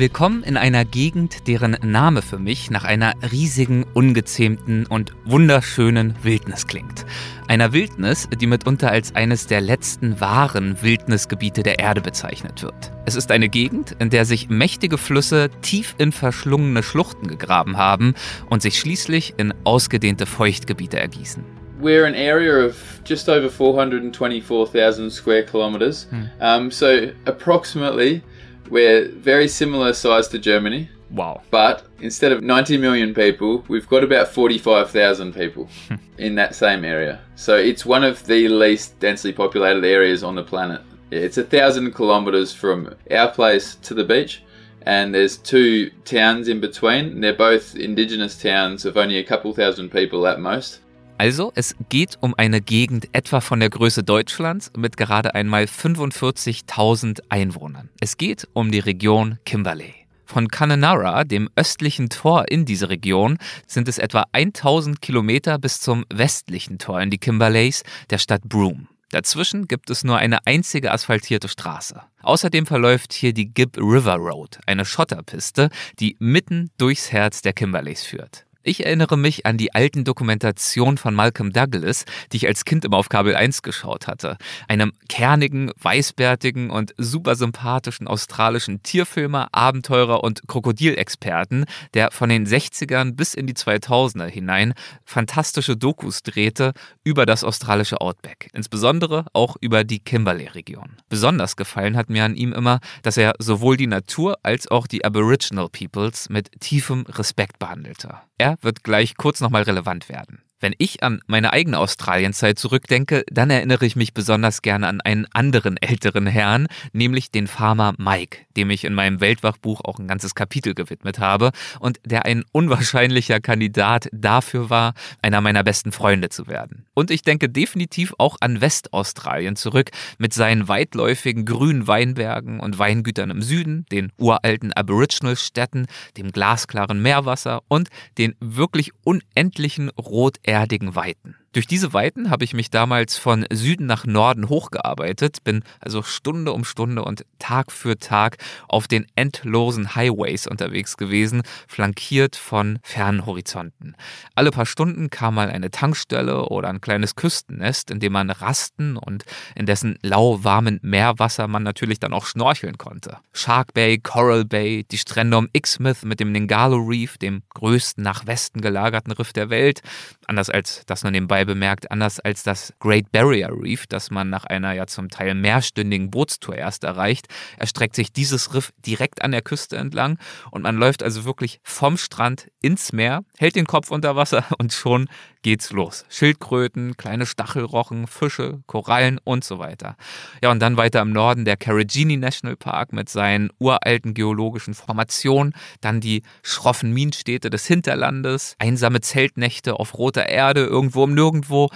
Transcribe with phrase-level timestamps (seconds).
[0.00, 6.66] Willkommen in einer Gegend, deren Name für mich nach einer riesigen, ungezähmten und wunderschönen Wildnis
[6.66, 7.04] klingt.
[7.48, 12.92] Einer Wildnis, die mitunter als eines der letzten wahren Wildnisgebiete der Erde bezeichnet wird.
[13.04, 18.14] Es ist eine Gegend, in der sich mächtige Flüsse tief in verschlungene Schluchten gegraben haben
[18.48, 21.44] und sich schließlich in ausgedehnte Feuchtgebiete ergießen.
[21.80, 26.06] we're an area of just over 424,000 square kilometers.
[26.38, 28.22] Um, so approximately,
[28.70, 30.88] we're very similar size to Germany.
[31.10, 31.42] Wow.
[31.50, 35.68] But instead of 90 million people, we've got about 45,000 people
[36.18, 37.20] in that same area.
[37.34, 40.82] So it's one of the least densely populated areas on the planet.
[41.10, 44.42] It's a thousand kilometers from our place to the beach.
[44.82, 47.20] And there's two towns in between.
[47.20, 50.80] They're both indigenous towns of only a couple thousand people at most.
[51.20, 57.20] Also, es geht um eine Gegend etwa von der Größe Deutschlands mit gerade einmal 45.000
[57.28, 57.90] Einwohnern.
[58.00, 59.92] Es geht um die Region Kimberley.
[60.24, 66.06] Von Connemara, dem östlichen Tor in diese Region, sind es etwa 1000 Kilometer bis zum
[66.08, 68.86] westlichen Tor in die Kimberleys, der Stadt Broome.
[69.10, 72.00] Dazwischen gibt es nur eine einzige asphaltierte Straße.
[72.22, 75.68] Außerdem verläuft hier die Gibb River Road, eine Schotterpiste,
[75.98, 78.46] die mitten durchs Herz der Kimberleys führt.
[78.62, 82.98] Ich erinnere mich an die alten Dokumentationen von Malcolm Douglas, die ich als Kind immer
[82.98, 84.36] auf Kabel 1 geschaut hatte.
[84.68, 93.12] Einem kernigen, weißbärtigen und super sympathischen australischen Tierfilmer, Abenteurer und Krokodilexperten, der von den 60ern
[93.12, 94.74] bis in die 2000er hinein
[95.06, 100.98] fantastische Dokus drehte über das australische Outback, insbesondere auch über die Kimberley-Region.
[101.08, 105.02] Besonders gefallen hat mir an ihm immer, dass er sowohl die Natur als auch die
[105.02, 108.18] Aboriginal Peoples mit tiefem Respekt behandelte.
[108.36, 110.42] Er wird gleich kurz nochmal relevant werden.
[110.60, 115.26] Wenn ich an meine eigene Australienzeit zurückdenke, dann erinnere ich mich besonders gerne an einen
[115.32, 120.34] anderen älteren Herrn, nämlich den Farmer Mike, dem ich in meinem Weltwachbuch auch ein ganzes
[120.34, 126.46] Kapitel gewidmet habe und der ein unwahrscheinlicher Kandidat dafür war, einer meiner besten Freunde zu
[126.46, 126.84] werden.
[126.92, 133.30] Und ich denke definitiv auch an Westaustralien zurück mit seinen weitläufigen grünen Weinbergen und Weingütern
[133.30, 135.86] im Süden, den uralten Aboriginal-Städten,
[136.18, 141.36] dem glasklaren Meerwasser und den wirklich unendlichen rot erdigen Weiten.
[141.52, 146.52] Durch diese Weiten habe ich mich damals von Süden nach Norden hochgearbeitet, bin also Stunde
[146.52, 148.36] um Stunde und Tag für Tag
[148.68, 153.96] auf den endlosen Highways unterwegs gewesen, flankiert von fernen Horizonten.
[154.36, 158.96] Alle paar Stunden kam mal eine Tankstelle oder ein kleines Küstennest, in dem man rasten
[158.96, 159.24] und
[159.56, 163.18] in dessen lauwarmen Meerwasser man natürlich dann auch schnorcheln konnte.
[163.32, 168.28] Shark Bay, Coral Bay, die Strände um Exmouth mit dem Ningalo Reef, dem größten nach
[168.28, 169.82] Westen gelagerten Riff der Welt,
[170.28, 174.44] anders als das nur nebenbei bemerkt, anders als das Great Barrier Reef, das man nach
[174.44, 177.28] einer ja zum Teil mehrstündigen Bootstour erst erreicht,
[177.58, 180.18] erstreckt sich dieses Riff direkt an der Küste entlang
[180.50, 184.72] und man läuft also wirklich vom Strand ins Meer, hält den Kopf unter Wasser und
[184.72, 185.08] schon
[185.42, 186.04] geht's los.
[186.08, 189.96] Schildkröten, kleine Stachelrochen, Fische, Korallen und so weiter.
[190.42, 195.54] Ja, und dann weiter im Norden der Carragini National Park mit seinen uralten geologischen Formationen,
[195.80, 201.70] dann die schroffen Minenstädte des Hinterlandes, einsame Zeltnächte auf roter Erde, irgendwo im Nirgendwo.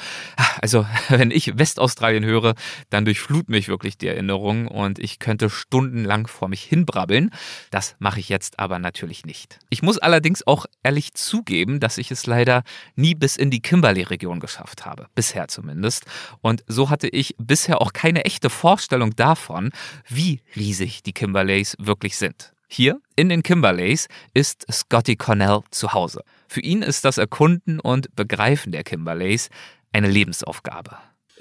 [0.61, 2.55] Also, wenn ich Westaustralien höre,
[2.91, 7.31] dann durchflut mich wirklich die Erinnerung und ich könnte stundenlang vor mich hinbrabbeln.
[7.71, 9.59] Das mache ich jetzt aber natürlich nicht.
[9.71, 12.63] Ich muss allerdings auch ehrlich zugeben, dass ich es leider
[12.97, 16.05] nie bis in die Kimberley-Region geschafft habe, bisher zumindest.
[16.41, 19.71] Und so hatte ich bisher auch keine echte Vorstellung davon,
[20.09, 22.53] wie riesig die Kimberleys wirklich sind.
[22.69, 26.23] Hier in den Kimberleys ist Scotty Cornell zu Hause.
[26.49, 29.49] Für ihn ist das Erkunden und Begreifen der Kimberleys
[29.93, 30.97] eine Lebensaufgabe.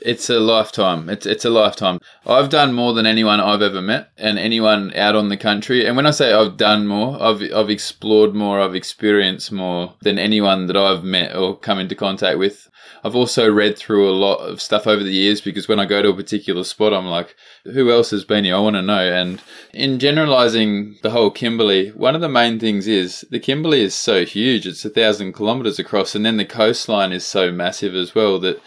[0.05, 1.09] It's a lifetime.
[1.09, 1.99] It's it's a lifetime.
[2.25, 5.85] I've done more than anyone I've ever met, and anyone out on the country.
[5.85, 10.19] And when I say I've done more, I've I've explored more, I've experienced more than
[10.19, 12.69] anyone that I've met or come into contact with.
[13.05, 16.01] I've also read through a lot of stuff over the years because when I go
[16.01, 18.55] to a particular spot, I'm like, who else has been here?
[18.55, 19.11] I want to know.
[19.11, 19.41] And
[19.73, 24.25] in generalizing the whole Kimberley, one of the main things is the Kimberley is so
[24.25, 24.67] huge.
[24.67, 28.61] It's a thousand kilometers across, and then the coastline is so massive as well that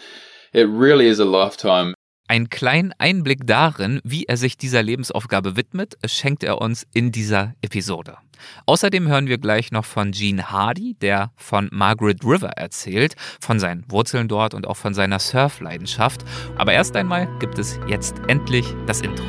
[0.53, 1.93] it really is a lifetime.
[2.29, 7.53] Einen kleinen Einblick darin, wie er sich dieser Lebensaufgabe widmet, schenkt er uns in dieser
[7.61, 8.17] Episode.
[8.65, 13.89] Außerdem hören wir gleich noch von Gene Hardy, der von Margaret River erzählt, von seinen
[13.89, 16.25] Wurzeln dort und auch von seiner Surfleidenschaft.
[16.57, 19.25] Aber erst einmal gibt es jetzt endlich das Intro.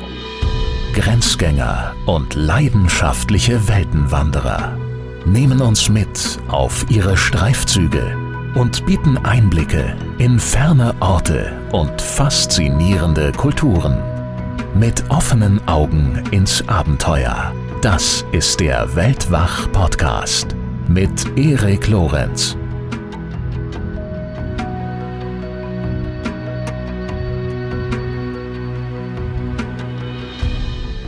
[0.93, 4.77] Grenzgänger und leidenschaftliche Weltenwanderer
[5.25, 13.97] nehmen uns mit auf ihre Streifzüge und bieten Einblicke in ferne Orte und faszinierende Kulturen.
[14.73, 20.55] Mit offenen Augen ins Abenteuer Das ist der Weltwach-Podcast
[20.87, 22.57] mit Erik Lorenz.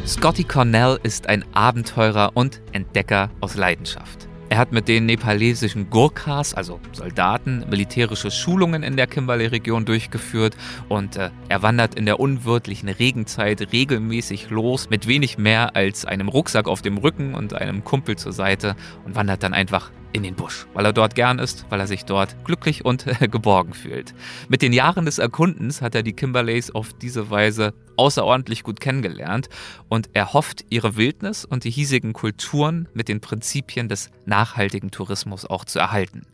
[0.05, 4.20] Scotty Cornell ist ein Abenteurer und Entdecker aus Leidenschaft.
[4.51, 10.57] Er hat mit den nepalesischen Gurkhas, also Soldaten, militärische Schulungen in der Kimberley-Region durchgeführt.
[10.89, 16.27] Und äh, er wandert in der unwirtlichen Regenzeit regelmäßig los mit wenig mehr als einem
[16.27, 18.75] Rucksack auf dem Rücken und einem Kumpel zur Seite
[19.05, 22.05] und wandert dann einfach in den Busch, weil er dort gern ist, weil er sich
[22.05, 24.13] dort glücklich und geborgen fühlt.
[24.49, 29.49] Mit den Jahren des Erkundens hat er die Kimberleys auf diese Weise außerordentlich gut kennengelernt
[29.87, 35.45] und er hofft, ihre Wildnis und die hiesigen Kulturen mit den Prinzipien des nachhaltigen Tourismus
[35.45, 36.25] auch zu erhalten.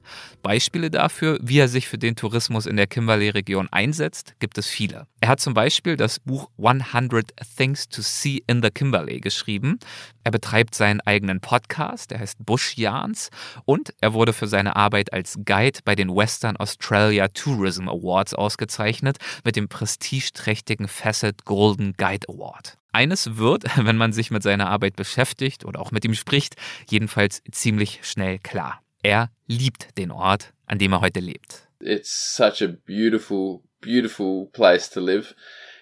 [0.44, 5.08] Beispiele dafür, wie er sich für den Tourismus in der Kimberley-Region einsetzt, gibt es viele.
[5.20, 9.80] Er hat zum Beispiel das Buch 100 Things to See in the Kimberley geschrieben.
[10.24, 13.30] Er betreibt seinen eigenen Podcast, der heißt Bush Yarns
[13.68, 19.18] und er wurde für seine Arbeit als Guide bei den Western Australia Tourism Awards ausgezeichnet
[19.44, 22.78] mit dem prestigeträchtigen Facet Golden Guide Award.
[22.94, 26.56] Eines wird, wenn man sich mit seiner Arbeit beschäftigt oder auch mit ihm spricht,
[26.90, 28.82] jedenfalls ziemlich schnell klar.
[29.04, 31.68] Er liebt den Ort, an dem er heute lebt.
[31.82, 35.36] It's such a beautiful, beautiful place to live.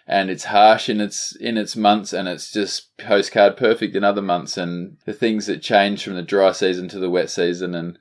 [0.07, 4.22] And it's harsh in its in its months and it's just postcard perfect in other
[4.22, 7.98] months and the things that change from the dry season to the wet season and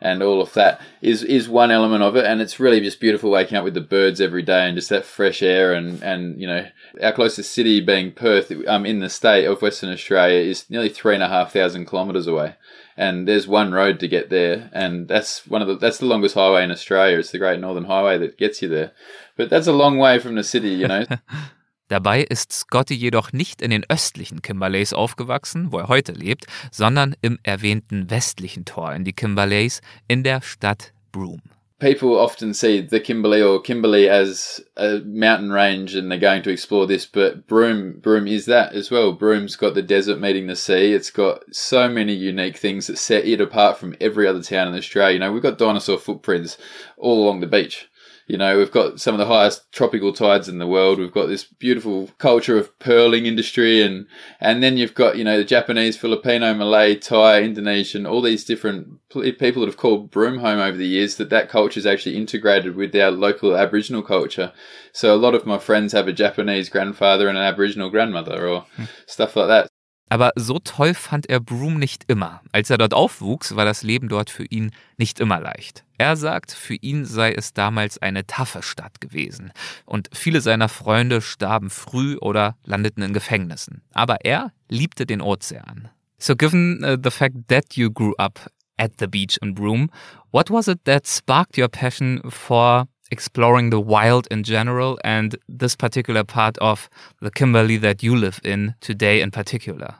[0.00, 3.30] and all of that is is one element of it and it's really just beautiful
[3.30, 6.46] waking up with the birds every day and just that fresh air and and you
[6.46, 6.64] know
[7.02, 11.14] our closest city being Perth um in the state of Western Australia is nearly three
[11.14, 12.54] and a half thousand kilometres away
[12.98, 14.68] and there's one road to get there.
[14.72, 17.18] And that's one of the that's the longest highway in Australia.
[17.18, 18.90] It's the Great Northern Highway that gets you there.
[19.36, 21.06] But that's a long way from the city you know.
[21.88, 27.16] Dabei ist Scotty jedoch nicht in den östlichen Kimberleys aufgewachsen, wo er heute lebt, sondern
[27.22, 31.57] im erwähnten westlichen Tor in die Kimberleys in der Stadt Broome.
[31.80, 36.50] People often see the Kimberley or Kimberley as a mountain range and they're going to
[36.50, 39.12] explore this, but Broome, Broome is that as well.
[39.12, 40.92] Broome's got the desert meeting the sea.
[40.92, 44.74] It's got so many unique things that set it apart from every other town in
[44.74, 45.14] Australia.
[45.14, 46.58] You know, we've got dinosaur footprints
[46.96, 47.87] all along the beach.
[48.28, 50.98] You know, we've got some of the highest tropical tides in the world.
[50.98, 54.06] We've got this beautiful culture of pearling industry, and
[54.38, 59.00] and then you've got you know the Japanese, Filipino, Malay, Thai, Indonesian, all these different
[59.10, 61.16] people that have called Broome home over the years.
[61.16, 64.52] That that culture is actually integrated with our local Aboriginal culture.
[64.92, 68.66] So a lot of my friends have a Japanese grandfather and an Aboriginal grandmother, or
[68.76, 68.84] hmm.
[69.06, 69.68] stuff like that.
[70.10, 72.42] Aber so toll fand er Broome nicht immer.
[72.52, 75.84] Als er dort aufwuchs, war das Leben dort für ihn nicht immer leicht.
[75.98, 79.52] Er sagt, für ihn sei es damals eine taffe Stadt gewesen
[79.84, 83.82] und viele seiner Freunde starben früh oder landeten in Gefängnissen.
[83.92, 85.88] Aber er liebte den Ozean.
[86.18, 89.88] So given uh, the fact that you grew up at the beach in Broome,
[90.30, 95.76] what was it that sparked your passion for exploring the wild in general and this
[95.76, 96.88] particular part of
[97.20, 99.96] the Kimberley that you live in today in particular?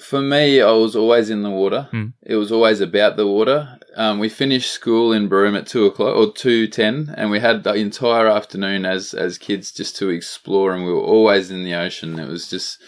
[0.00, 1.88] For me, I was always in the water.
[1.90, 2.06] Hmm.
[2.22, 3.78] It was always about the water.
[3.96, 7.62] Um, we finished school in Broome at two o'clock or two ten, and we had
[7.62, 11.74] the entire afternoon as as kids just to explore, and we were always in the
[11.74, 12.18] ocean.
[12.18, 12.82] It was just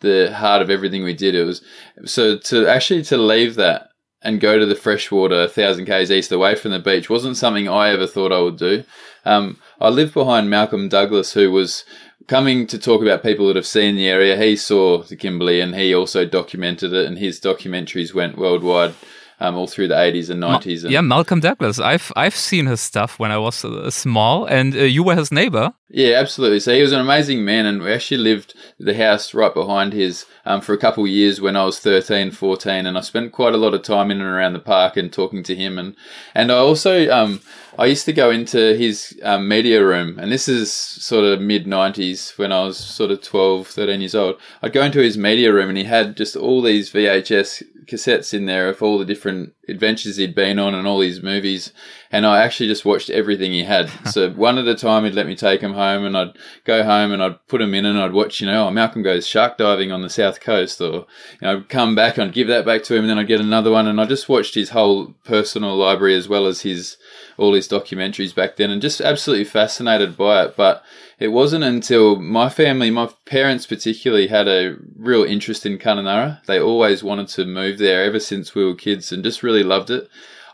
[0.00, 1.34] the heart of everything we did.
[1.34, 1.62] It was
[2.06, 3.88] so to actually to leave that
[4.22, 7.68] and go to the freshwater a thousand k's east away from the beach wasn't something
[7.68, 8.84] I ever thought I would do.
[9.24, 11.84] Um, I lived behind Malcolm Douglas, who was
[12.30, 14.36] coming to talk about people that have seen the area.
[14.36, 18.94] He saw the Kimberley and he also documented it, and his documentaries went worldwide
[19.40, 20.82] um, all through the 80s and 90s.
[20.84, 21.78] And yeah, Malcolm Douglas.
[21.78, 25.32] I've I've seen his stuff when I was uh, small, and uh, you were his
[25.32, 25.72] neighbor.
[25.88, 26.60] Yeah, absolutely.
[26.60, 30.26] So he was an amazing man, and we actually lived the house right behind his
[30.44, 33.54] um, for a couple of years when I was 13, 14, and I spent quite
[33.54, 35.96] a lot of time in and around the park and talking to him, and
[36.34, 37.40] and I also um,
[37.78, 41.64] I used to go into his um, media room, and this is sort of mid
[41.64, 44.36] 90s when I was sort of 12, 13 years old.
[44.62, 48.46] I'd go into his media room, and he had just all these VHS cassettes in
[48.46, 51.72] there of all the different adventures he'd been on and all these movies.
[52.12, 53.90] And I actually just watched everything he had.
[54.10, 57.12] so one at a time, he'd let me take him home and I'd go home
[57.12, 59.92] and I'd put him in and I'd watch, you know, oh, Malcolm goes shark diving
[59.92, 61.06] on the south coast or,
[61.40, 63.40] you know, come back and I'd give that back to him and then I'd get
[63.40, 63.86] another one.
[63.86, 66.96] And I just watched his whole personal library as well as his,
[67.40, 70.56] all his documentaries back then and just absolutely fascinated by it.
[70.56, 70.84] But
[71.18, 76.44] it wasn't until my family, my parents particularly, had a real interest in Kununurra.
[76.44, 79.90] They always wanted to move there ever since we were kids and just really loved
[79.90, 80.08] it.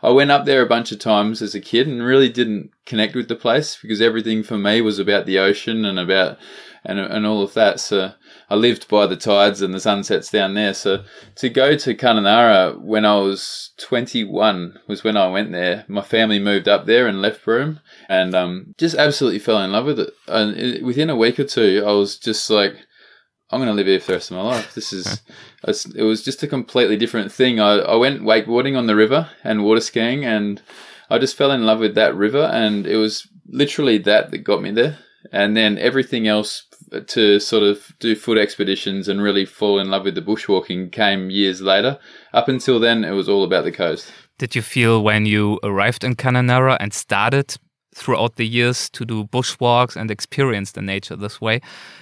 [0.07, 3.13] I went up there a bunch of times as a kid and really didn't connect
[3.13, 6.37] with the place because everything for me was about the ocean and about
[6.85, 7.81] and and all of that.
[7.81, 8.13] So
[8.49, 10.73] I lived by the tides and the sunsets down there.
[10.73, 11.03] So
[11.35, 15.83] to go to Kununurra when I was 21 was when I went there.
[15.89, 19.87] My family moved up there and left Broome and um, just absolutely fell in love
[19.87, 20.13] with it.
[20.29, 22.86] And within a week or two, I was just like,
[23.49, 24.73] I'm going to live here for the rest of my life.
[24.75, 25.21] This is,
[25.95, 27.59] it was just a completely different thing.
[27.59, 30.61] I, I went wakeboarding on the river and water skiing, and
[31.09, 34.61] I just fell in love with that river, and it was literally that that got
[34.61, 34.99] me there.
[35.31, 36.63] And then everything else
[37.07, 41.29] to sort of do foot expeditions and really fall in love with the bushwalking came
[41.29, 41.99] years later.
[42.33, 44.11] Up until then, it was all about the coast.
[44.37, 47.57] Did you feel when you arrived in Kununurra and started
[47.97, 51.59] throughout the years to do bushwalks and experience the nature this way.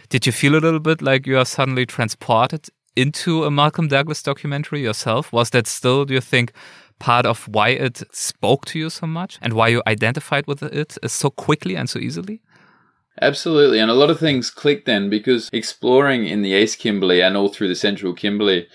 [0.10, 4.22] Did you feel a little bit like you are suddenly transported into a Malcolm Douglas
[4.22, 5.32] documentary yourself?
[5.32, 6.52] Was that still, do you think,
[7.00, 10.98] part of why it spoke to you so much and why you identified with it
[11.08, 12.42] so quickly and so easily?
[13.22, 13.80] Absolutely.
[13.80, 17.48] And a lot of things clicked then because exploring in the East Kimberley and all
[17.48, 18.68] through the Central Kimberley,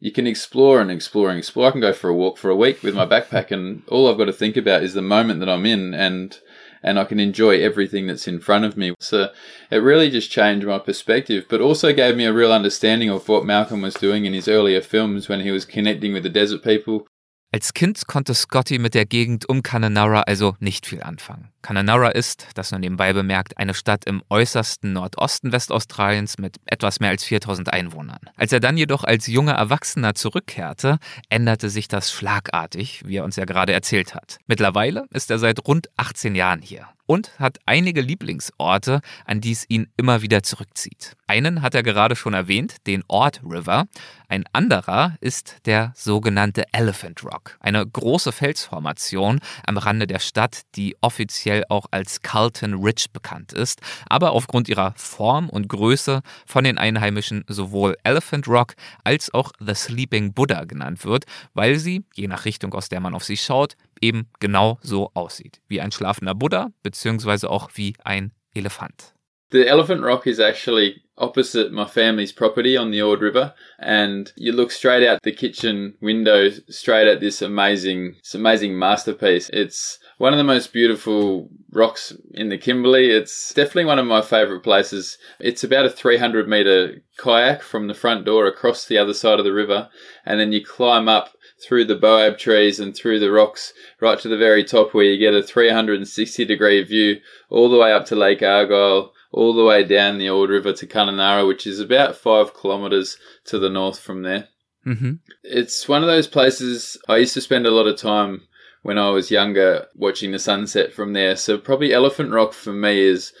[0.00, 1.68] you can explore and explore and explore.
[1.68, 4.18] I can go for a walk for a week with my backpack, and all I've
[4.18, 6.38] got to think about is the moment that I'm in and
[6.82, 8.94] and I can enjoy everything that's in front of me.
[9.00, 9.30] So
[9.70, 13.44] it really just changed my perspective, but also gave me a real understanding of what
[13.44, 17.06] Malcolm was doing in his earlier films when he was connecting with the desert people
[17.50, 21.48] Als Kind konnte Scotty mit der Gegend um Kununurra also nicht viel anfangen.
[21.62, 27.08] Kununurra ist, das nur nebenbei bemerkt, eine Stadt im äußersten Nordosten Westaustraliens mit etwas mehr
[27.08, 28.20] als 4000 Einwohnern.
[28.36, 30.98] Als er dann jedoch als junger Erwachsener zurückkehrte,
[31.30, 34.36] änderte sich das schlagartig, wie er uns ja gerade erzählt hat.
[34.46, 39.64] Mittlerweile ist er seit rund 18 Jahren hier und hat einige Lieblingsorte, an die es
[39.68, 41.16] ihn immer wieder zurückzieht.
[41.26, 43.86] Einen hat er gerade schon erwähnt, den Ord River.
[44.28, 50.96] Ein anderer ist der sogenannte Elephant Rock, eine große Felsformation am Rande der Stadt, die
[51.00, 56.76] offiziell auch als Carlton Ridge bekannt ist, aber aufgrund ihrer Form und Größe von den
[56.76, 61.24] Einheimischen sowohl Elephant Rock als auch The Sleeping Buddha genannt wird,
[61.54, 65.60] weil sie, je nach Richtung aus der man auf sie schaut, eben genau so aussieht.
[65.68, 69.14] Wie ein schlafender Buddha, beziehungsweise auch wie ein Elefant.
[69.50, 74.52] The Elephant Rock is actually opposite my family's property on the Ord River, and you
[74.52, 79.48] look straight out the kitchen window, straight at this amazing, this amazing masterpiece.
[79.52, 83.10] It's one of the most beautiful rocks in the Kimberley.
[83.10, 85.16] It's definitely one of my favourite places.
[85.40, 89.44] It's about a 300 metre kayak from the front door across the other side of
[89.44, 89.88] the river,
[90.26, 94.28] and then you climb up through the boab trees and through the rocks right to
[94.28, 98.16] the very top where you get a 360 degree view all the way up to
[98.16, 102.54] Lake Argyle, all the way down the Ord River to Kununurra, which is about five
[102.54, 104.48] kilometres to the north from there.
[104.86, 105.14] Mm-hmm.
[105.42, 108.42] It's one of those places I used to spend a lot of time
[108.82, 111.36] when I was younger watching the sunset from there.
[111.36, 113.32] So probably Elephant Rock for me is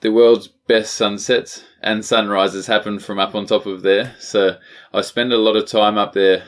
[0.00, 4.14] the world's best sunsets and sunrises happen from up on top of there.
[4.18, 4.56] So
[4.92, 6.44] I spend a lot of time up there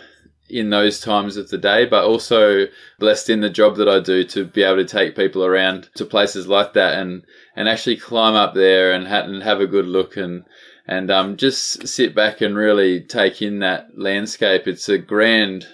[0.52, 2.66] in those times of the day, but also
[2.98, 6.04] blessed in the job that I do to be able to take people around to
[6.04, 7.24] places like that and,
[7.56, 10.44] and actually climb up there and, ha- and have a good look and,
[10.86, 14.68] and um, just sit back and really take in that landscape.
[14.68, 15.66] It's a grand,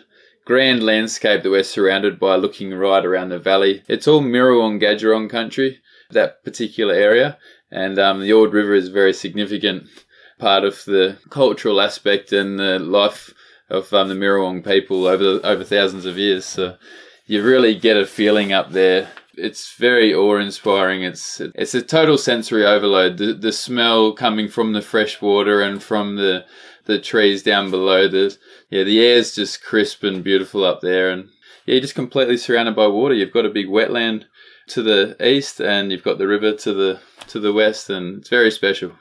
[0.45, 3.83] grand landscape that we're surrounded by looking right around the valley.
[3.89, 5.81] It's all Miriwoong Gajerrong country,
[6.11, 7.37] that particular area.
[7.71, 9.89] And um, the Ord River is a very significant
[10.39, 13.35] part of the cultural aspect and the life
[13.71, 16.45] of um, the Miriwoong people over over thousands of years.
[16.45, 16.77] So
[17.27, 19.11] you really get a feeling up there.
[19.37, 21.03] It's very awe-inspiring.
[21.03, 23.19] It's it's a total sensory overload.
[23.19, 26.45] The the smell coming from the fresh water and from the
[26.87, 28.09] the trees down below.
[28.09, 28.37] The
[28.71, 31.29] yeah, the air's just crisp and beautiful up there, and
[31.67, 33.15] yeah, you're just completely surrounded by water.
[33.15, 34.25] You've got a big wetland
[34.69, 38.29] to the east, and you've got the river to the to the west, and it's
[38.29, 38.93] very special.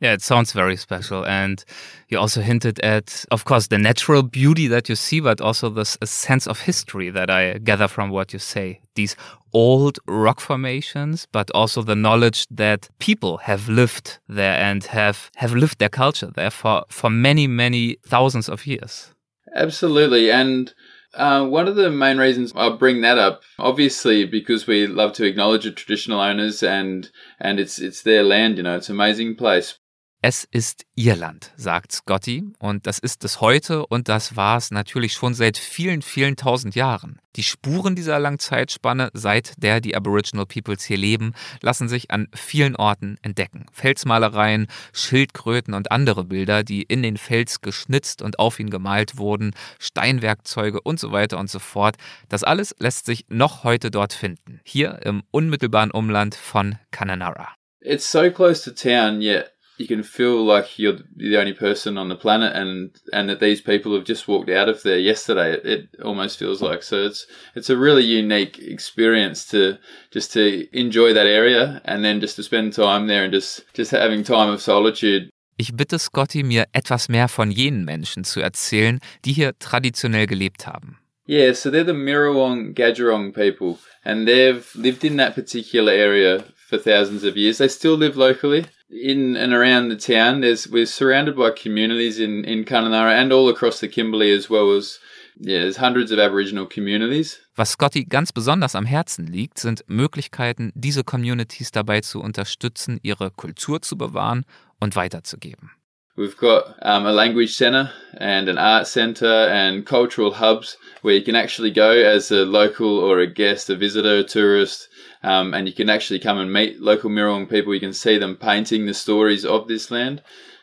[0.00, 1.26] Yeah, it sounds very special.
[1.26, 1.62] And
[2.08, 5.98] you also hinted at, of course, the natural beauty that you see, but also this
[6.04, 8.80] sense of history that I gather from what you say.
[8.94, 9.14] These
[9.52, 15.52] old rock formations, but also the knowledge that people have lived there and have, have
[15.52, 19.14] lived their culture there for, for many, many thousands of years.
[19.54, 20.30] Absolutely.
[20.30, 20.72] And
[21.12, 25.26] uh, one of the main reasons I bring that up, obviously, because we love to
[25.26, 28.58] acknowledge the traditional owners and and it's it's their land.
[28.58, 29.76] You know, it's an amazing place.
[30.22, 35.14] Es ist Irland, sagt Scotty, und das ist es heute und das war es natürlich
[35.14, 37.20] schon seit vielen, vielen tausend Jahren.
[37.36, 42.28] Die Spuren dieser langen Zeitspanne, seit der die Aboriginal Peoples hier leben, lassen sich an
[42.34, 43.64] vielen Orten entdecken.
[43.72, 49.54] Felsmalereien, Schildkröten und andere Bilder, die in den Fels geschnitzt und auf ihn gemalt wurden,
[49.78, 51.96] Steinwerkzeuge und so weiter und so fort.
[52.28, 57.54] Das alles lässt sich noch heute dort finden, hier im unmittelbaren Umland von Kununurra.
[57.80, 62.10] It's so close to town, yet you can feel like you're the only person on
[62.10, 65.54] the planet, and and that these people have just walked out of there yesterday.
[65.54, 67.06] It, it almost feels like so.
[67.06, 69.78] It's it's a really unique experience to
[70.10, 73.90] just to enjoy that area, and then just to spend time there and just just
[73.90, 75.30] having time of solitude.
[75.56, 80.66] Ich bitte Scotty, mir etwas mehr von jenen Menschen zu erzählen, die hier traditionell gelebt
[80.66, 80.98] haben.
[81.26, 86.78] Yeah, so they're the Miriwoong Gajerrong people, and they've lived in that particular area for
[86.78, 87.58] thousands of years.
[87.58, 90.40] They still live locally in and around the town.
[90.40, 94.72] There's we're surrounded by communities in in Kununurra and all across the Kimberley as well
[94.72, 94.98] as
[95.42, 97.38] yeah, there's hundreds of Aboriginal communities.
[97.56, 103.30] Was Scotty ganz besonders am Herzen liegt, sind Möglichkeiten, diese Communities dabei zu unterstützen, ihre
[103.30, 104.44] Kultur zu bewahren
[104.80, 105.70] und weiterzugeben.
[106.16, 111.22] We've got um, a language centre and an art centre and cultural hubs where you
[111.22, 114.88] can actually go as a local or a guest, a visitor, a tourist,
[115.22, 117.72] um, and you can actually come and meet local Mirong people.
[117.72, 120.22] You can see them painting the stories of this land.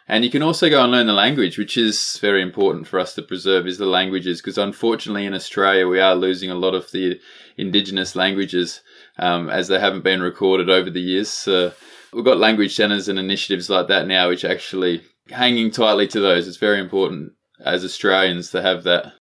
[0.09, 3.13] And you can also go and learn the language, which is very important for us
[3.15, 6.91] to preserve is the languages, because unfortunately in Australia we are losing a lot of
[6.91, 7.19] the
[7.57, 8.81] indigenous languages
[9.17, 11.29] um, as they haven't been recorded over the years.
[11.29, 11.73] So
[12.13, 15.01] we've got language centres and initiatives like that now, which actually
[15.31, 16.47] hanging tightly to those.
[16.47, 19.13] It's very important as Australians to have that.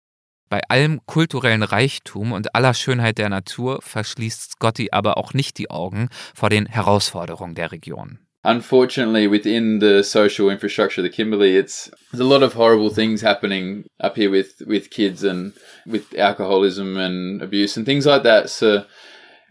[0.50, 5.72] Bei allem kulturellen Reichtum und aller Schönheit der Natur verschließt Scotty aber auch nicht die
[5.72, 8.20] Augen vor den Herausforderungen der Region.
[8.44, 13.24] Unfortunately, within the social infrastructure of the Kimberley, it's there's a lot of horrible things
[13.24, 15.54] happening up here with with kids and
[15.88, 18.52] with alcoholism and abuse and things like that.
[18.52, 18.86] So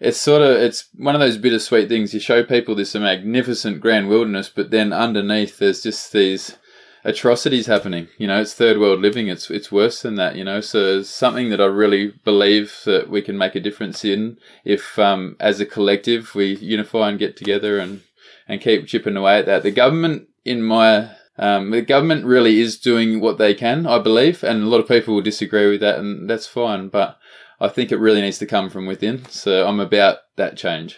[0.01, 2.13] it's sort of it's one of those bittersweet things.
[2.15, 6.57] You show people this magnificent grand wilderness, but then underneath there's just these
[7.05, 8.09] atrocities happening.
[8.19, 9.29] You know, it's third world living.
[9.29, 10.37] It's it's worse than that.
[10.37, 14.05] You know, so it's something that I really believe that we can make a difference
[14.05, 18.03] in if, um, as a collective, we unify and get together and
[18.49, 19.63] and keep chipping away at that.
[19.63, 24.45] The government, in my um, the government really is doing what they can, I believe,
[24.45, 26.89] and a lot of people will disagree with that, and that's fine.
[26.89, 27.19] But
[27.61, 29.25] I think it really needs to come from within.
[29.29, 30.97] So I'm about that change.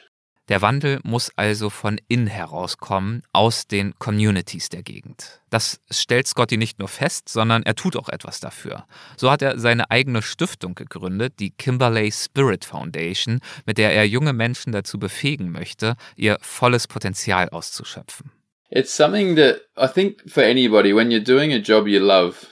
[0.48, 5.40] Der Wandel muss also von innen herauskommen, aus den Communities der Gegend.
[5.50, 8.87] Das stellt Scotty nicht nur fest, sondern er tut auch etwas dafür.
[9.16, 14.33] So hat er seine eigene Stiftung gegründet, die Kimberley Spirit Foundation, mit der er junge
[14.33, 18.30] Menschen dazu befähigen möchte, ihr volles Potenzial auszuschöpfen.
[18.70, 22.46] It's something that I think for anybody, when you're doing a job you love,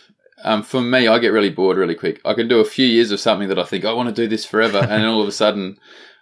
[0.45, 2.21] um, for me, I get really bored really quick.
[2.25, 4.29] I can do a few years of something that I think I want to do
[4.29, 5.79] this forever, and then all of a sudden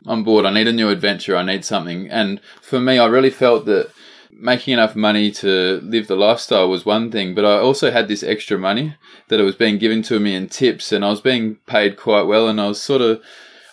[0.07, 0.47] I'm bored.
[0.47, 1.37] I need a new adventure.
[1.37, 2.09] I need something.
[2.09, 3.91] And for me, I really felt that
[4.31, 8.23] making enough money to live the lifestyle was one thing, but I also had this
[8.23, 8.97] extra money
[9.29, 12.23] that it was being given to me in tips, and I was being paid quite
[12.23, 13.23] well, and I was sort of.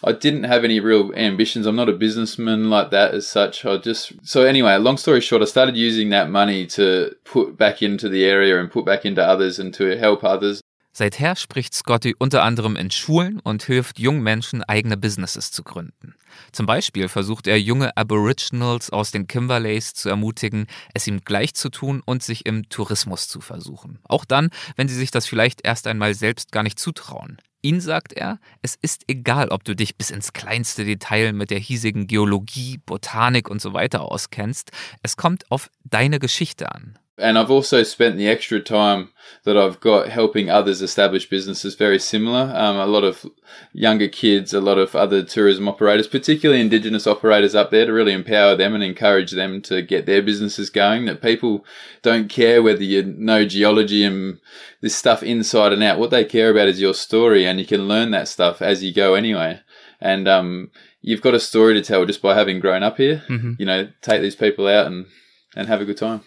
[0.04, 1.66] I didn't have any real ambitions.
[1.66, 3.66] I'm not a businessman like that as such.
[3.66, 7.82] I just so anyway, long story short, I started using that money to put back
[7.82, 10.62] into the area and put back into others and to help others.
[10.94, 16.16] Seither spricht Scotty unter anderem in Schulen und hilft jungen Menschen, eigene Businesses zu gründen.
[16.52, 21.70] Zum Beispiel versucht er junge Aboriginals aus den Kimberleys zu ermutigen, es ihm gleich zu
[21.70, 24.00] tun und sich im Tourismus zu versuchen.
[24.04, 27.38] Auch dann, wenn sie sich das vielleicht erst einmal selbst gar nicht zutrauen.
[27.62, 31.60] Ihn sagt er, es ist egal, ob du dich bis ins kleinste Detail mit der
[31.60, 34.72] hiesigen Geologie, Botanik und so weiter auskennst.
[35.04, 36.98] Es kommt auf deine Geschichte an.
[37.20, 39.10] And I've also spent the extra time
[39.44, 42.52] that I've got helping others establish businesses very similar.
[42.56, 43.26] Um, a lot of
[43.74, 48.14] younger kids, a lot of other tourism operators, particularly Indigenous operators up there to really
[48.14, 51.06] empower them and encourage them to get their businesses going.
[51.06, 51.66] That people
[52.02, 54.40] don't care whether you know geology and
[54.82, 56.00] this stuff inside and out.
[56.00, 58.94] What they care about is your story and you can learn that stuff as you
[58.94, 59.62] go anyway.
[60.02, 63.24] And, um, you've got a story to tell just by having grown up here.
[63.28, 63.54] Mm-hmm.
[63.58, 65.08] You know, take these people out and,
[65.56, 66.22] and have a good time.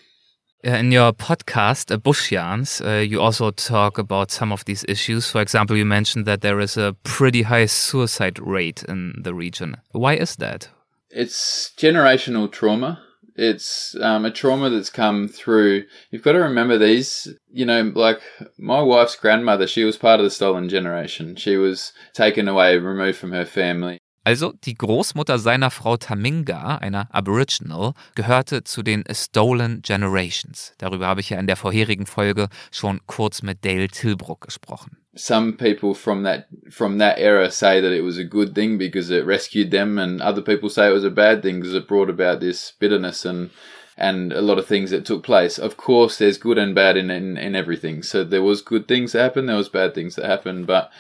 [0.65, 5.29] In your podcast, uh, Bush Yarns, uh, you also talk about some of these issues.
[5.29, 9.79] For example, you mentioned that there is a pretty high suicide rate in the region.
[9.91, 10.69] Why is that?
[11.11, 13.03] It's generational trauma.
[13.35, 15.85] It's um, a trauma that's come through.
[16.13, 18.21] You've got to remember these, you know, like
[18.57, 21.35] my wife's grandmother, she was part of the stolen generation.
[21.35, 23.99] She was taken away, removed from her family.
[24.25, 30.75] Also die Großmutter seiner Frau Taminga, einer Aboriginal, gehörte zu den Stolen Generations.
[30.79, 34.97] Darüber habe ich ja in der vorherigen Folge schon kurz mit Dale Tilbrook gesprochen.
[35.15, 39.11] Some people from that from that era say that it was a good thing because
[39.11, 42.09] it rescued them and other people say it was a bad thing because it brought
[42.09, 43.51] about this bitterness and
[43.99, 45.59] and a lot of things that took place.
[45.59, 48.03] Of course, there's good and bad in, in, in everything.
[48.03, 50.91] So there was good things that happened, there was bad things that happened, but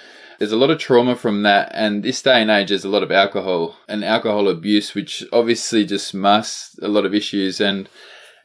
[0.42, 3.04] there's a lot of trauma from that, and this day and age, there's a lot
[3.04, 7.88] of alcohol and alcohol abuse, which obviously just masks a lot of issues, and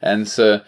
[0.00, 0.60] and so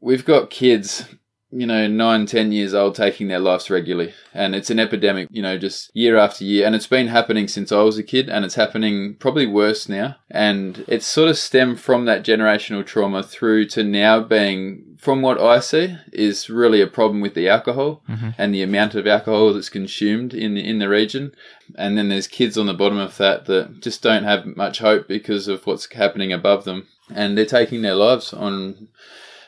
[0.00, 1.04] we've got kids
[1.52, 4.14] you know, nine, ten years old taking their lives regularly.
[4.32, 6.66] And it's an epidemic, you know, just year after year.
[6.66, 10.16] And it's been happening since I was a kid and it's happening probably worse now.
[10.30, 15.38] And it's sort of stemmed from that generational trauma through to now being, from what
[15.38, 18.30] I see, is really a problem with the alcohol mm-hmm.
[18.38, 21.34] and the amount of alcohol that's consumed in the, in the region.
[21.76, 25.06] And then there's kids on the bottom of that that just don't have much hope
[25.06, 26.88] because of what's happening above them.
[27.14, 28.88] And they're taking their lives on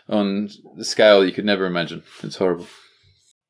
[0.09, 2.03] on the scale you could never imagine.
[2.23, 2.67] It's horrible.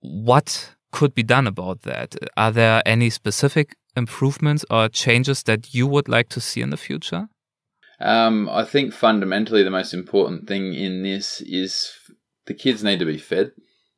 [0.01, 2.15] What could be done about that?
[2.37, 6.77] Are there any specific improvements or changes that you would like to see in the
[6.77, 7.29] future?
[8.01, 11.93] Um, I think fundamentally the most important thing in this is
[12.47, 13.53] the kids need to be fed.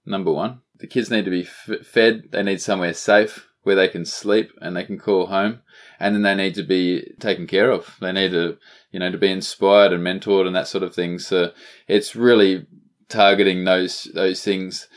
[0.04, 2.28] Number one, the kids need to be f- fed.
[2.30, 5.60] They need somewhere safe where they can sleep and they can call home,
[5.98, 7.96] and then they need to be taken care of.
[8.00, 8.58] They need to
[8.90, 11.18] you know, to be inspired and mentored and that sort of thing.
[11.18, 11.52] So
[11.88, 12.66] it's really
[13.08, 14.88] targeting those those things.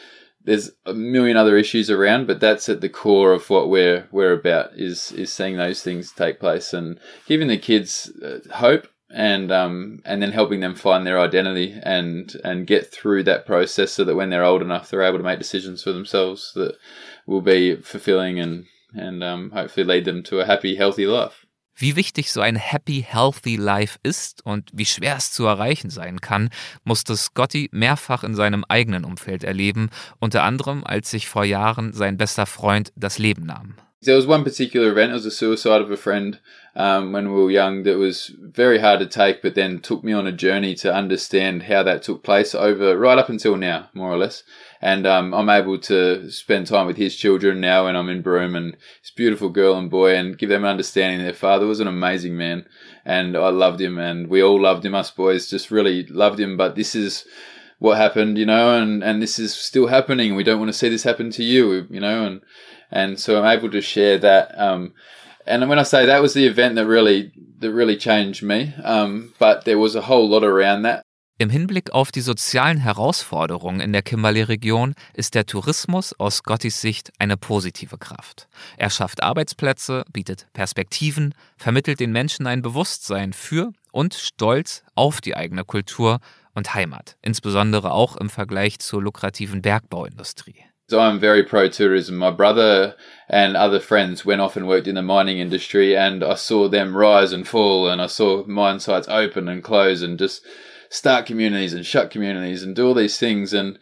[0.41, 4.33] There's a million other issues around, but that's at the core of what we're we're
[4.33, 9.51] about is is seeing those things take place and giving the kids uh, hope and
[9.51, 14.03] um and then helping them find their identity and and get through that process so
[14.03, 16.75] that when they're old enough they're able to make decisions for themselves that
[17.25, 21.45] will be fulfilling and and um, hopefully lead them to a happy healthy life.
[21.81, 26.19] Wie wichtig so ein happy, healthy life ist und wie schwer es zu erreichen sein
[26.19, 26.49] kann,
[26.83, 29.89] musste Scotty mehrfach in seinem eigenen Umfeld erleben,
[30.19, 33.75] unter anderem als sich vor Jahren sein bester Freund das Leben nahm.
[34.01, 36.39] There was one particular event, it was a suicide of a friend
[36.73, 40.13] um, when we were young that was very hard to take, but then took me
[40.13, 44.09] on a journey to understand how that took place over right up until now, more
[44.09, 44.43] or less.
[44.81, 48.55] And um, I'm able to spend time with his children now when I'm in Broome
[48.55, 51.19] and his beautiful girl and boy and give them an understanding.
[51.19, 52.65] Their father was an amazing man
[53.03, 54.95] and I loved him and we all loved him.
[54.95, 56.55] Us boys just really loved him.
[56.55, 57.25] But this is
[57.79, 60.35] what happened, you know, and, and this is still happening.
[60.35, 62.41] We don't want to see this happen to you, you know, and,
[62.91, 64.57] and so I'm able to share that.
[64.57, 64.93] Um,
[65.45, 69.33] and when I say that was the event that really that really changed me, um,
[69.39, 71.03] but there was a whole lot around that.
[71.41, 77.13] Im Hinblick auf die sozialen Herausforderungen in der Kimberley-Region ist der Tourismus aus Scottys Sicht
[77.17, 78.49] eine positive Kraft.
[78.75, 85.37] Er schafft Arbeitsplätze, bietet Perspektiven, vermittelt den Menschen ein Bewusstsein für und Stolz auf die
[85.37, 86.19] eigene Kultur
[86.55, 90.65] und Heimat, insbesondere auch im Vergleich zur lukrativen Bergbauindustrie.
[90.89, 92.17] So I'm very pro tourism.
[92.17, 92.95] My brother
[93.29, 96.97] and other friends went off and worked in the mining industry, and I saw them
[96.97, 100.43] rise and fall, and I saw mine sites open and close, and just
[100.89, 103.77] start communities and shut communities and do all these things and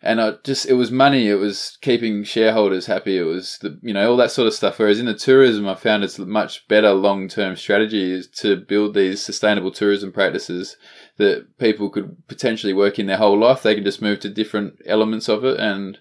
[0.00, 3.92] and I just it was money, it was keeping shareholders happy, it was the you
[3.92, 4.78] know all that sort of stuff.
[4.78, 8.94] Whereas in the tourism, I found it's much better long term strategy is to build
[8.94, 10.76] these sustainable tourism practices
[11.18, 13.62] that people could potentially work in their whole life.
[13.62, 15.98] They can just move to different elements of it and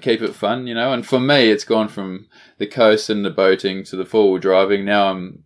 [0.00, 0.92] keep it fun, you know.
[0.92, 2.26] And for me, it's gone from
[2.58, 4.84] the coast and the boating to the four wheel driving.
[4.84, 5.44] Now I'm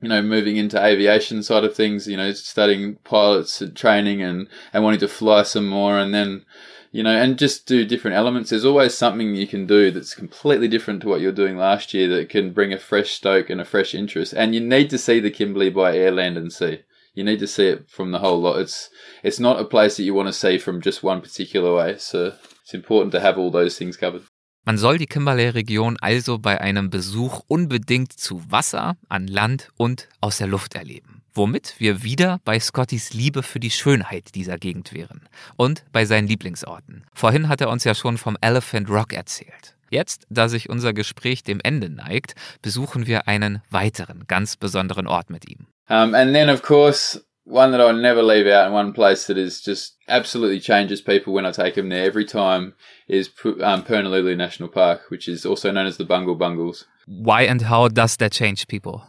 [0.00, 4.48] you know, moving into aviation side of things, you know, studying pilots and training and,
[4.72, 6.44] and wanting to fly some more and then,
[6.90, 8.48] you know, and just do different elements.
[8.48, 12.08] There's always something you can do that's completely different to what you're doing last year
[12.08, 14.32] that can bring a fresh stoke and a fresh interest.
[14.32, 16.80] And you need to see the Kimberley by air, land and sea.
[17.14, 18.60] You need to see it from the whole lot.
[18.60, 18.90] It's,
[19.22, 21.96] it's not a place that you want to see from just one particular way.
[21.98, 24.22] So it's important to have all those things covered.
[24.66, 30.36] Man soll die Kimberley-Region also bei einem Besuch unbedingt zu Wasser, an Land und aus
[30.36, 31.22] der Luft erleben.
[31.32, 36.28] Womit wir wieder bei Scottys Liebe für die Schönheit dieser Gegend wären und bei seinen
[36.28, 37.04] Lieblingsorten.
[37.14, 39.76] Vorhin hat er uns ja schon vom Elephant Rock erzählt.
[39.90, 45.30] Jetzt, da sich unser Gespräch dem Ende neigt, besuchen wir einen weiteren ganz besonderen Ort
[45.30, 45.66] mit ihm.
[45.90, 49.36] Um, and then of course one that I'll never leave out and one place that
[49.36, 52.74] is just absolutely changes people when I take them there every time
[53.08, 53.28] is
[53.62, 56.86] um, Purnululu National Park, which is also known as the Bungle Bungles.
[57.06, 59.04] Why and how does that change people?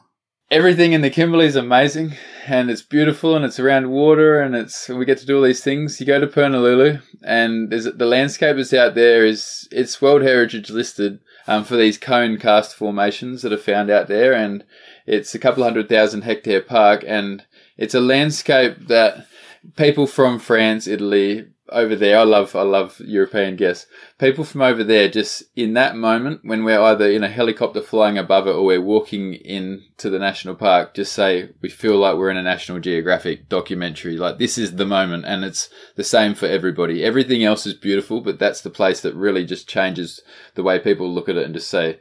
[0.49, 2.13] Everything in the Kimberley is amazing
[2.45, 5.63] and it's beautiful and it's around water and it's we get to do all these
[5.63, 5.99] things.
[5.99, 10.69] You go to Purnululu and there's the landscape is out there is it's World Heritage
[10.69, 14.65] listed um, for these cone karst formations that are found out there and
[15.11, 17.43] it's a couple hundred thousand hectare park and
[17.77, 19.27] it's a landscape that
[19.75, 22.17] people from France, Italy, over there.
[22.17, 23.87] I love, I love European guests.
[24.19, 28.17] People from over there, just in that moment when we're either in a helicopter flying
[28.17, 32.29] above it or we're walking into the national park, just say we feel like we're
[32.29, 34.17] in a National Geographic documentary.
[34.17, 37.03] Like this is the moment, and it's the same for everybody.
[37.03, 40.21] Everything else is beautiful, but that's the place that really just changes
[40.55, 41.99] the way people look at it and just say,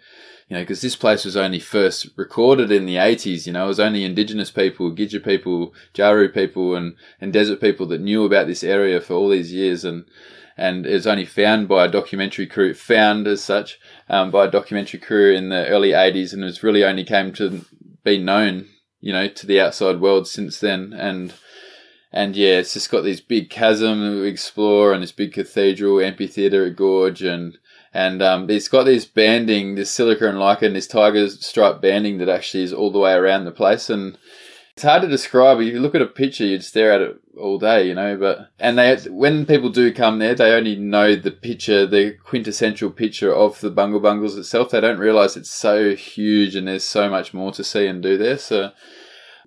[0.50, 3.68] you know, because this place was only first recorded in the 80s, you know, it
[3.68, 8.48] was only indigenous people, Gidja people, Jaru people, and, and desert people that knew about
[8.48, 9.84] this area for all these years.
[9.84, 10.06] And,
[10.56, 14.50] and it was only found by a documentary crew, found as such, um, by a
[14.50, 17.64] documentary crew in the early 80s, and it was really only came to
[18.02, 18.66] be known,
[19.00, 20.92] you know, to the outside world since then.
[20.92, 21.32] And,
[22.10, 26.00] and yeah, it's just got this big chasm that we explore and this big cathedral,
[26.00, 27.56] amphitheater gorge, and
[27.92, 32.29] and um, it's got this banding, this silica and lichen, this tiger stripe banding that
[32.29, 34.16] actually is all the way around the place, and
[34.74, 35.61] it's hard to describe.
[35.61, 38.16] If you look at a picture, you'd stare at it all day, you know.
[38.16, 42.90] But and they, when people do come there, they only know the picture, the quintessential
[42.90, 44.70] picture of the Bungle Bungles itself.
[44.70, 48.16] They don't realise it's so huge and there's so much more to see and do
[48.16, 48.38] there.
[48.38, 48.72] So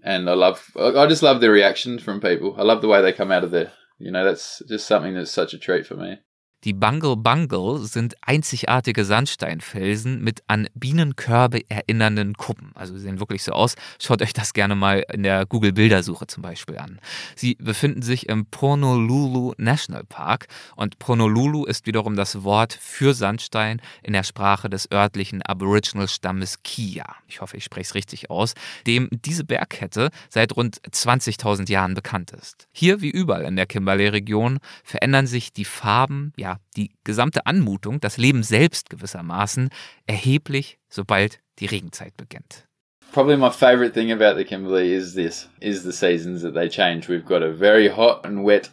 [0.04, 2.56] and I love I just love the reaction from people.
[2.58, 3.72] I love the way they come out of there.
[3.98, 6.20] You know, that's just something that's such a treat for me.
[6.64, 12.72] Die Bungle Bungle sind einzigartige Sandsteinfelsen mit an Bienenkörbe erinnernden Kuppen.
[12.74, 13.76] Also sie sehen wirklich so aus.
[14.00, 17.02] Schaut euch das gerne mal in der Google-Bildersuche zum Beispiel an.
[17.36, 20.48] Sie befinden sich im Honolulu National Park
[20.78, 27.06] und Honolulu ist wiederum das Wort für Sandstein in der Sprache des örtlichen Aboriginal-Stammes Kia.
[27.28, 28.54] Ich hoffe, ich spreche es richtig aus,
[28.88, 32.70] dem diese Bergkette seit rund 20.000 Jahren bekannt ist.
[32.72, 38.18] Hier wie überall in der Kimberley-Region verändern sich die Farben, ja die gesamte Anmutung, das
[38.18, 39.70] Leben selbst gewissermaßen,
[40.08, 42.68] erheblich, sobald die Regenzeit beginnt.
[43.12, 47.08] Probably my favorite thing about the Kimberley is this, is the seasons that they change.
[47.08, 48.70] We've got a very hot and wet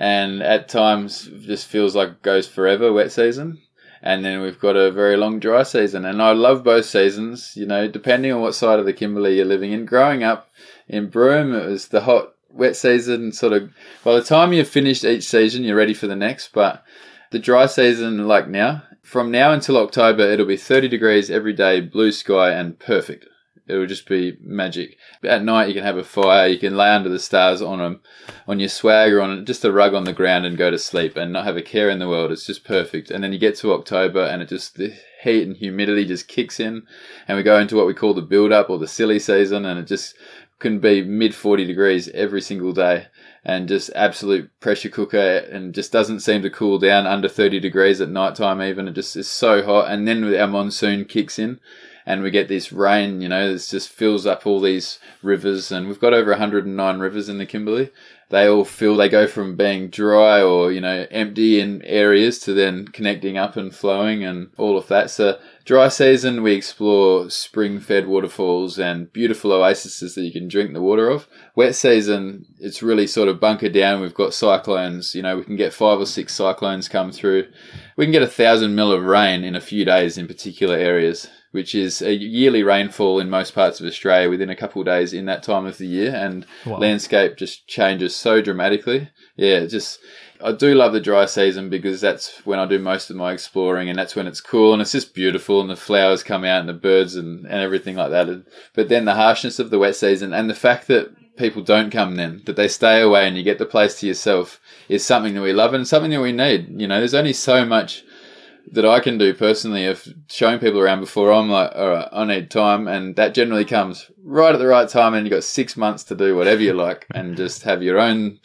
[0.00, 3.58] and at times just feels like it goes forever wet season.
[4.02, 6.06] And then we've got a very long dry season.
[6.06, 9.44] And I love both seasons, you know, depending on what side of the Kimberley you're
[9.44, 9.84] living in.
[9.84, 10.50] Growing up
[10.88, 13.70] in Broome, it was the hot, wet season sort of
[14.02, 16.84] by the time you've finished each season you're ready for the next but
[17.30, 21.80] the dry season, like now, from now until October, it'll be 30 degrees every day,
[21.80, 23.26] blue sky, and perfect.
[23.66, 24.96] It'll just be magic.
[25.22, 27.96] At night, you can have a fire, you can lay under the stars on a,
[28.48, 31.16] on your swag or on just a rug on the ground and go to sleep
[31.16, 32.32] and not have a care in the world.
[32.32, 33.12] It's just perfect.
[33.12, 36.58] And then you get to October and it just, the heat and humidity just kicks
[36.58, 36.82] in
[37.28, 39.78] and we go into what we call the build up or the silly season and
[39.78, 40.16] it just
[40.58, 43.06] can be mid 40 degrees every single day
[43.44, 48.00] and just absolute pressure cooker and just doesn't seem to cool down under 30 degrees
[48.00, 48.88] at night time even.
[48.88, 49.90] It just is so hot.
[49.90, 51.58] And then our monsoon kicks in
[52.06, 55.72] and we get this rain you know this just fills up all these rivers.
[55.72, 57.90] And we've got over 109 rivers in the kimberley.
[58.28, 62.52] They all fill they go from being dry or you know empty in areas to
[62.52, 65.10] then connecting up and flowing and all of that.
[65.10, 70.72] So Dry season, we explore spring fed waterfalls and beautiful oases that you can drink
[70.72, 71.28] the water of.
[71.54, 74.00] Wet season, it's really sort of bunkered down.
[74.00, 77.48] We've got cyclones, you know, we can get five or six cyclones come through.
[77.96, 81.28] We can get a thousand mil of rain in a few days in particular areas,
[81.52, 85.12] which is a yearly rainfall in most parts of Australia within a couple of days
[85.12, 86.14] in that time of the year.
[86.14, 86.78] And wow.
[86.78, 89.10] landscape just changes so dramatically.
[89.36, 90.00] Yeah, just
[90.42, 93.88] I do love the dry season because that's when I do most of my exploring
[93.88, 96.68] and that's when it's cool and it's just beautiful and the flowers come out and
[96.68, 98.44] the birds and, and everything like that.
[98.74, 102.16] But then the harshness of the wet season and the fact that people don't come
[102.16, 105.42] then, that they stay away and you get the place to yourself is something that
[105.42, 106.80] we love and something that we need.
[106.80, 108.04] You know, there's only so much
[108.72, 112.24] that I can do personally of showing people around before I'm like, all right, I
[112.24, 112.88] need time.
[112.88, 116.14] And that generally comes right at the right time and you've got six months to
[116.14, 118.38] do whatever you like and just have your own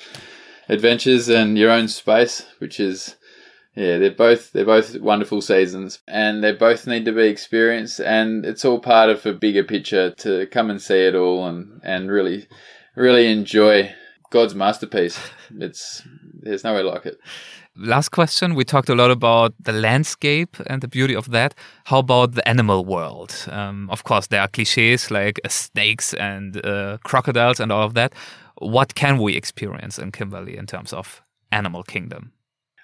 [0.70, 3.16] adventures and your own space, which is
[3.76, 8.46] yeah, they're both they're both wonderful seasons, and they both need to be experienced, and
[8.46, 12.10] it's all part of a bigger picture to come and see it all and and
[12.10, 12.48] really
[12.96, 13.94] really enjoy
[14.30, 15.20] God's masterpiece.
[15.60, 16.02] It's
[16.42, 17.20] there's no way like it.
[17.78, 18.56] Last question.
[18.56, 21.54] We talked a lot about the landscape and the beauty of that.
[21.84, 23.36] How about the animal world?
[23.52, 27.94] Um, of course, there are cliches like uh, snakes and uh, crocodiles and all of
[27.94, 28.14] that
[28.58, 32.32] what can we experience in Kimberley in terms of animal kingdom?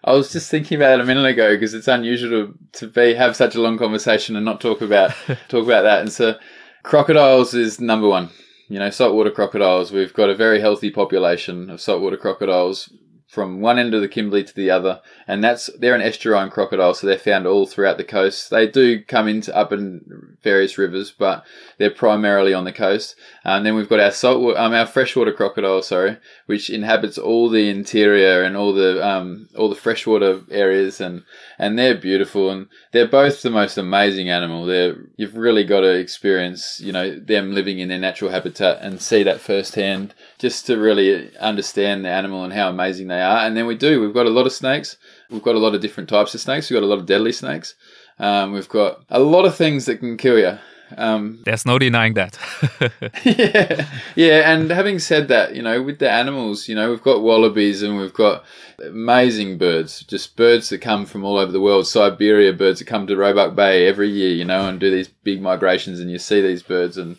[0.03, 3.13] I was just thinking about it a minute ago because it's unusual to, to be
[3.13, 5.11] have such a long conversation and not talk about
[5.49, 6.01] talk about that.
[6.01, 6.35] And so,
[6.83, 8.29] crocodiles is number one.
[8.67, 9.91] You know, saltwater crocodiles.
[9.91, 12.91] We've got a very healthy population of saltwater crocodiles
[13.31, 16.93] from one end of the Kimberley to the other, and that's they're an estuarine crocodile,
[16.93, 18.49] so they're found all throughout the coast.
[18.49, 21.45] They do come into up in various rivers, but
[21.81, 23.15] they're primarily on the coast.
[23.43, 27.69] And then we've got our salt, um, our freshwater crocodile, sorry, which inhabits all the
[27.69, 31.23] interior and all the um, all the freshwater areas, and
[31.57, 34.67] and they're beautiful, and they're both the most amazing animal.
[34.67, 39.01] They're you've really got to experience, you know, them living in their natural habitat and
[39.01, 43.39] see that firsthand, just to really understand the animal and how amazing they are.
[43.39, 43.99] And then we do.
[43.99, 44.97] We've got a lot of snakes.
[45.31, 46.69] We've got a lot of different types of snakes.
[46.69, 47.73] We've got a lot of deadly snakes.
[48.19, 50.59] Um, we've got a lot of things that can kill you.
[50.97, 52.37] Um, There's no denying that.
[53.25, 54.51] yeah, yeah.
[54.51, 57.97] And having said that, you know, with the animals, you know, we've got wallabies and
[57.97, 58.43] we've got
[58.79, 61.87] amazing birds, just birds that come from all over the world.
[61.87, 65.41] Siberia birds that come to Roebuck Bay every year, you know, and do these big
[65.41, 67.17] migrations, and you see these birds and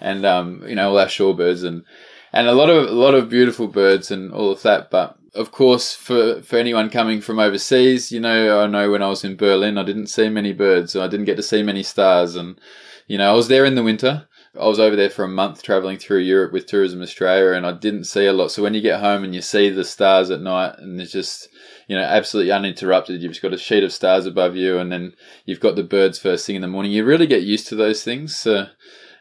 [0.00, 1.84] and um, you know all our shorebirds and
[2.32, 4.90] and a lot of a lot of beautiful birds and all of that.
[4.90, 9.08] But of course, for for anyone coming from overseas, you know, I know when I
[9.08, 12.36] was in Berlin, I didn't see many birds, I didn't get to see many stars,
[12.36, 12.60] and
[13.08, 14.28] you know, I was there in the winter.
[14.58, 17.72] I was over there for a month traveling through Europe with Tourism Australia, and I
[17.72, 18.50] didn't see a lot.
[18.50, 21.48] So when you get home and you see the stars at night, and it's just
[21.86, 25.14] you know absolutely uninterrupted, you've just got a sheet of stars above you, and then
[25.46, 26.92] you've got the birds first thing in the morning.
[26.92, 28.36] You really get used to those things.
[28.36, 28.66] So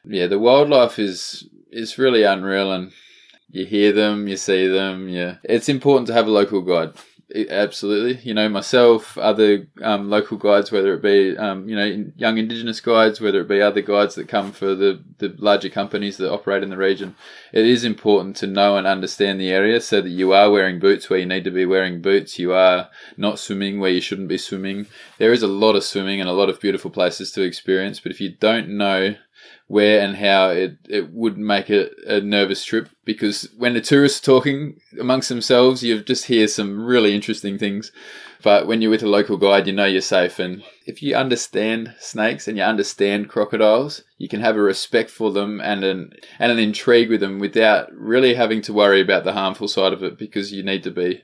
[0.06, 2.92] yeah, the wildlife is is really unreal, and
[3.50, 5.08] you hear them, you see them.
[5.08, 6.94] Yeah, it's important to have a local guide.
[7.36, 12.38] Absolutely, you know myself, other um, local guides, whether it be um, you know young
[12.38, 16.32] Indigenous guides, whether it be other guides that come for the the larger companies that
[16.32, 17.18] operate in the region.
[17.52, 21.10] It is important to know and understand the area so that you are wearing boots
[21.10, 22.40] where you need to be wearing boots.
[22.40, 24.88] You are not swimming where you shouldn't be swimming.
[25.18, 28.14] There is a lot of swimming and a lot of beautiful places to experience, but
[28.14, 29.16] if you don't know
[29.68, 34.20] where and how it, it would make it a nervous trip because when the tourists
[34.22, 37.92] are talking amongst themselves, you just hear some really interesting things.
[38.44, 40.40] But when you're with a local guide, you know you're safe.
[40.40, 45.32] And if you understand snakes and you understand crocodiles, you can have a respect for
[45.32, 49.34] them and an and an intrigue with them without really having to worry about the
[49.34, 51.24] harmful side of it because you need to be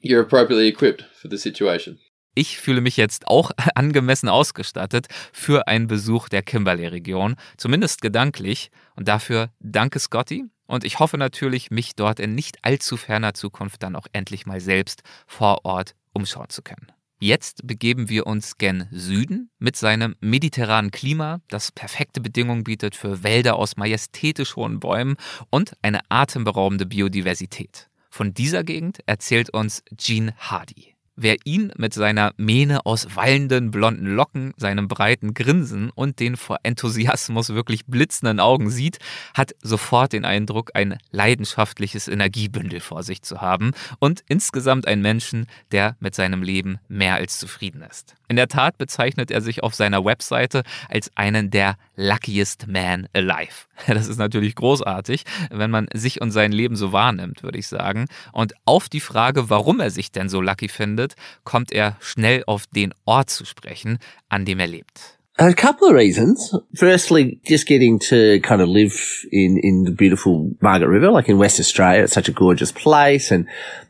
[0.00, 1.98] you're appropriately equipped for the situation.
[2.38, 8.70] Ich fühle mich jetzt auch angemessen ausgestattet für einen Besuch der Kimberley-Region, zumindest gedanklich.
[8.94, 10.44] Und dafür danke Scotty.
[10.66, 14.60] Und ich hoffe natürlich, mich dort in nicht allzu ferner Zukunft dann auch endlich mal
[14.60, 16.92] selbst vor Ort umschauen zu können.
[17.18, 23.22] Jetzt begeben wir uns gen Süden mit seinem mediterranen Klima, das perfekte Bedingungen bietet für
[23.22, 25.16] Wälder aus majestätisch hohen Bäumen
[25.48, 27.88] und eine atemberaubende Biodiversität.
[28.10, 30.95] Von dieser Gegend erzählt uns Gene Hardy.
[31.18, 36.58] Wer ihn mit seiner Mähne aus wallenden blonden Locken, seinem breiten Grinsen und den vor
[36.62, 38.98] Enthusiasmus wirklich blitzenden Augen sieht,
[39.32, 45.46] hat sofort den Eindruck, ein leidenschaftliches Energiebündel vor sich zu haben und insgesamt ein Menschen,
[45.72, 48.14] der mit seinem Leben mehr als zufrieden ist.
[48.28, 53.66] In der Tat bezeichnet er sich auf seiner Webseite als einen der luckiest man alive.
[53.86, 58.06] Das ist natürlich großartig, wenn man sich und sein Leben so wahrnimmt, würde ich sagen.
[58.32, 62.66] Und auf die Frage, warum er sich denn so lucky findet, kommt er schnell auf
[62.66, 65.16] den Ort zu sprechen, an dem er lebt.
[65.38, 66.54] A couple of reasons.
[66.74, 71.36] Firstly, just getting to kind of live in, in the beautiful Margaret River, like in
[71.36, 72.04] West Australia.
[72.04, 73.46] It's such a gorgeous place and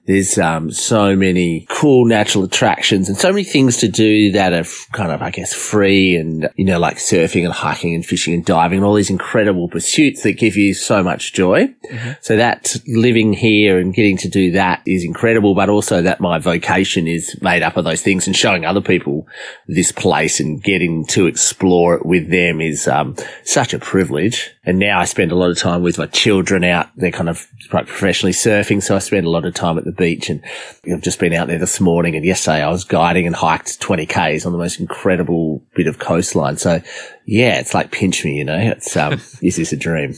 [0.06, 4.60] there's, um, so many cool natural attractions and so many things to do that are
[4.60, 8.34] f- kind of, I guess, free and, you know, like surfing and hiking and fishing
[8.34, 11.74] and diving and all these incredible pursuits that give you so much joy.
[12.20, 16.38] So that living here and getting to do that is incredible, but also that my
[16.38, 19.26] vocation is made up of those things and showing other people
[19.66, 24.50] this place and getting to explore it with them is um, such a privilege.
[24.64, 26.88] And now I spend a lot of time with my children out.
[26.96, 29.92] They're kind of quite professionally surfing, so I spend a lot of time at the
[29.96, 30.30] beach.
[30.30, 30.42] And
[30.90, 34.06] I've just been out there this morning, and yesterday I was guiding and hiked 20
[34.06, 36.56] k's on the most incredible bit of coastline.
[36.56, 36.80] So
[37.24, 38.58] yeah, it's like pinch me, you know.
[38.58, 40.14] It's um, is this a dream.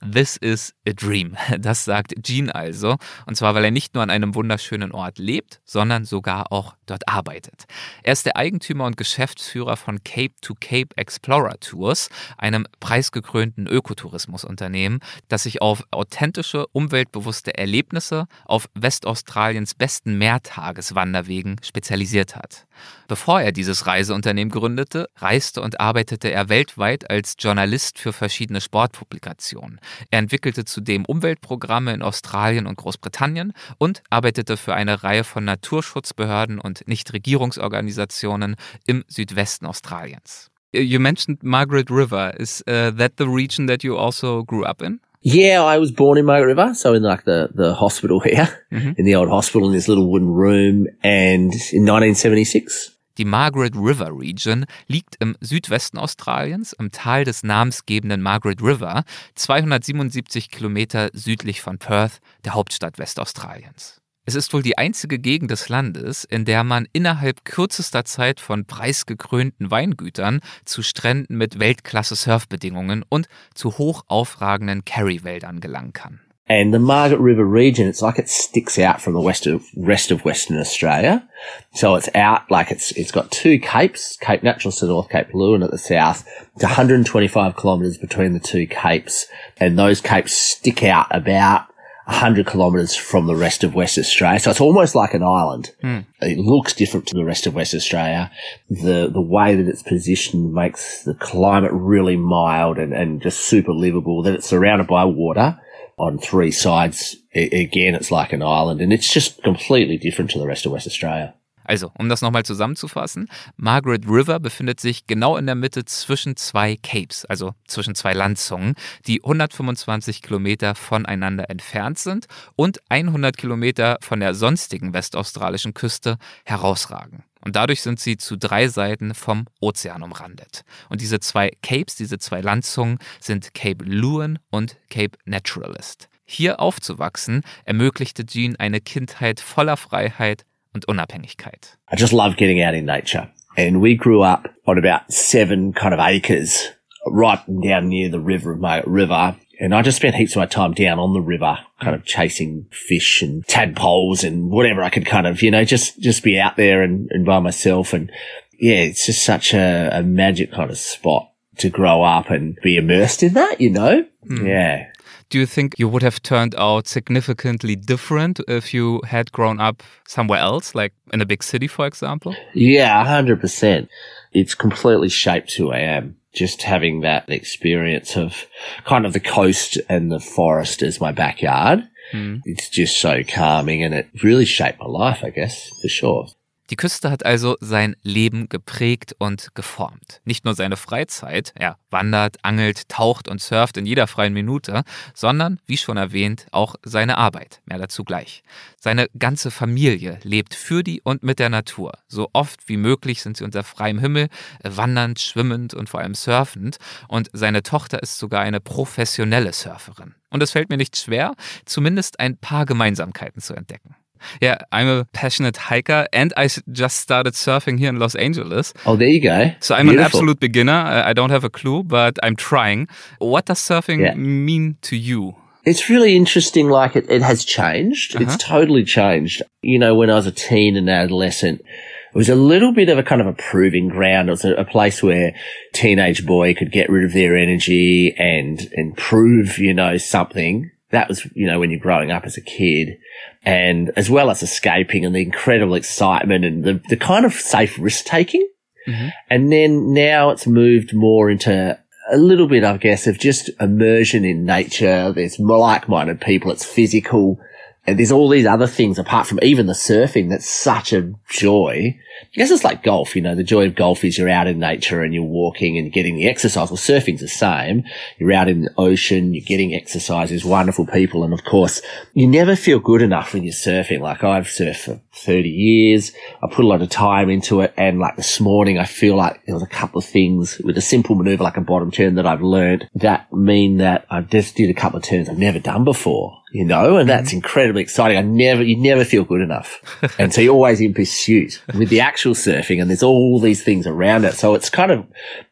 [0.00, 1.36] This is a dream.
[1.58, 2.96] Das sagt Gene also.
[3.26, 7.08] Und zwar, weil er nicht nur an einem wunderschönen Ort lebt, sondern sogar auch dort
[7.08, 7.64] arbeitet.
[8.04, 15.00] Er ist der Eigentümer und Geschäftsführer von Cape to Cape Explorer Tours, einem preisgekrönten Ökotourismusunternehmen,
[15.28, 22.66] das sich auf authentische, umweltbewusste Erlebnisse auf Westaustraliens besten Mehrtageswanderwegen spezialisiert hat.
[23.08, 29.80] Bevor er dieses Reiseunternehmen gründete, reiste und arbeitete er weltweit als Journalist für verschiedene Sportpublikationen.
[30.10, 36.58] Er entwickelte zudem Umweltprogramme in Australien und Großbritannien und arbeitete für eine Reihe von Naturschutzbehörden
[36.58, 40.50] und Nichtregierungsorganisationen im Südwesten Australiens.
[40.72, 42.38] You mentioned Margaret River.
[42.38, 45.00] Is uh, that the region that you also grew up in?
[45.20, 49.04] Yeah, I was born in Margaret River, so in like the, the hospital here, in
[49.04, 52.97] the old hospital in this little wooden room, and in 1976.
[53.18, 59.02] Die Margaret River Region liegt im Südwesten Australiens, im Tal des namensgebenden Margaret River,
[59.34, 64.00] 277 Kilometer südlich von Perth, der Hauptstadt Westaustraliens.
[64.24, 68.66] Es ist wohl die einzige Gegend des Landes, in der man innerhalb kürzester Zeit von
[68.66, 76.20] preisgekrönten Weingütern zu Stränden mit Weltklasse-Surfbedingungen und zu hoch aufragenden Kerry-Wäldern gelangen kann.
[76.48, 80.10] And the Margaret River region, it's like it sticks out from the west of, rest
[80.10, 81.28] of Western Australia.
[81.74, 85.28] So it's out like it's, it's got two capes, Cape Naturaliste to the north, Cape
[85.28, 86.26] Leeuwin at the south.
[86.54, 89.26] It's 125 kilometres between the two capes
[89.58, 91.66] and those capes stick out about
[92.06, 94.40] 100 kilometres from the rest of West Australia.
[94.40, 95.74] So it's almost like an island.
[95.84, 96.06] Mm.
[96.22, 98.30] It looks different to the rest of West Australia.
[98.70, 103.72] The, the way that it's positioned makes the climate really mild and, and just super
[103.72, 105.60] livable, that it's surrounded by water
[105.98, 107.16] on three sides.
[107.34, 110.86] Again, it's like an island and it's just completely different to the rest of West
[110.86, 111.34] Australia.
[111.68, 113.28] Also, um das nochmal zusammenzufassen,
[113.58, 118.74] Margaret River befindet sich genau in der Mitte zwischen zwei Capes, also zwischen zwei Landzungen,
[119.06, 122.26] die 125 Kilometer voneinander entfernt sind
[122.56, 127.24] und 100 Kilometer von der sonstigen westaustralischen Küste herausragen.
[127.48, 130.66] Und dadurch sind sie zu drei Seiten vom Ozean umrandet.
[130.90, 136.10] Und diese zwei Capes, diese zwei Landzungen sind Cape Leeuwin und Cape Naturalist.
[136.26, 140.44] Hier aufzuwachsen ermöglichte Jean eine Kindheit voller Freiheit
[140.74, 141.78] und Unabhängigkeit.
[141.90, 143.30] I just love getting out in nature.
[143.56, 146.74] And we grew up on about seven kind of acres
[147.06, 149.36] right down near the river Margaret River.
[149.60, 152.66] And I just spent heaps of my time down on the river, kind of chasing
[152.70, 156.56] fish and tadpoles and whatever I could kind of, you know, just, just be out
[156.56, 157.92] there and, and by myself.
[157.92, 158.12] And
[158.58, 162.76] yeah, it's just such a, a magic kind of spot to grow up and be
[162.76, 164.06] immersed in that, you know?
[164.26, 164.46] Hmm.
[164.46, 164.86] Yeah.
[165.30, 169.82] Do you think you would have turned out significantly different if you had grown up
[170.06, 172.34] somewhere else, like in a big city, for example?
[172.54, 173.90] Yeah, hundred percent.
[174.32, 176.16] It's completely shaped who I am.
[176.32, 178.46] Just having that experience of
[178.84, 181.88] kind of the coast and the forest as my backyard.
[182.12, 182.36] Hmm.
[182.44, 186.26] It's just so calming and it really shaped my life, I guess, for sure.
[186.70, 190.20] Die Küste hat also sein Leben geprägt und geformt.
[190.24, 194.82] Nicht nur seine Freizeit, er wandert, angelt, taucht und surft in jeder freien Minute,
[195.14, 197.62] sondern, wie schon erwähnt, auch seine Arbeit.
[197.64, 198.42] Mehr dazu gleich.
[198.78, 201.92] Seine ganze Familie lebt für die und mit der Natur.
[202.06, 204.28] So oft wie möglich sind sie unter freiem Himmel,
[204.62, 206.76] wandernd, schwimmend und vor allem surfend.
[207.08, 210.14] Und seine Tochter ist sogar eine professionelle Surferin.
[210.28, 211.32] Und es fällt mir nicht schwer,
[211.64, 213.96] zumindest ein paar Gemeinsamkeiten zu entdecken.
[214.40, 218.72] Yeah, I'm a passionate hiker and I s- just started surfing here in Los Angeles.
[218.86, 219.50] Oh, there you go.
[219.60, 220.72] So I'm an absolute beginner.
[221.04, 222.88] I don't have a clue, but I'm trying.
[223.18, 224.14] What does surfing Yeah.
[224.14, 225.34] mean to you?
[225.64, 226.68] It's really interesting.
[226.70, 228.14] Like it, it has changed.
[228.16, 228.24] Uh-huh.
[228.24, 229.42] It's totally changed.
[229.62, 232.96] You know, when I was a teen and adolescent, it was a little bit of
[232.96, 234.28] a kind of a proving ground.
[234.28, 235.34] It was a, a place where
[235.74, 240.70] teenage boy could get rid of their energy and, and prove, you know, something.
[240.90, 242.98] That was, you know, when you're growing up as a kid
[243.42, 247.78] and as well as escaping and the incredible excitement and the, the kind of safe
[247.78, 248.48] risk taking.
[248.86, 249.08] Mm-hmm.
[249.28, 251.78] And then now it's moved more into
[252.10, 255.12] a little bit, I guess, of just immersion in nature.
[255.12, 256.50] There's like-minded people.
[256.50, 257.38] It's physical.
[257.86, 261.98] And there's all these other things apart from even the surfing that's such a joy.
[262.22, 264.58] I guess it's like golf, you know, the joy of golf is you're out in
[264.58, 266.70] nature and you're walking and getting the exercise.
[266.70, 267.84] Well, surfing's the same.
[268.18, 271.24] You're out in the ocean, you're getting exercise, there's wonderful people.
[271.24, 271.82] And of course,
[272.14, 274.00] you never feel good enough when you're surfing.
[274.00, 276.12] Like I've surfed for 30 years.
[276.42, 277.74] I put a lot of time into it.
[277.76, 280.82] And like this morning, I feel like there was a couple of things with a
[280.82, 284.70] simple maneuver, like a bottom turn that I've learned that mean that I just did
[284.70, 286.38] a couple of turns I've never done before.
[286.50, 287.38] You know, and that's mm-hmm.
[287.38, 288.16] incredibly exciting.
[288.16, 289.82] I never, you never feel good enough.
[290.18, 293.86] and so you're always in pursuit with the actual surfing and there's all these things
[293.86, 294.32] around it.
[294.32, 295.06] So it's kind of,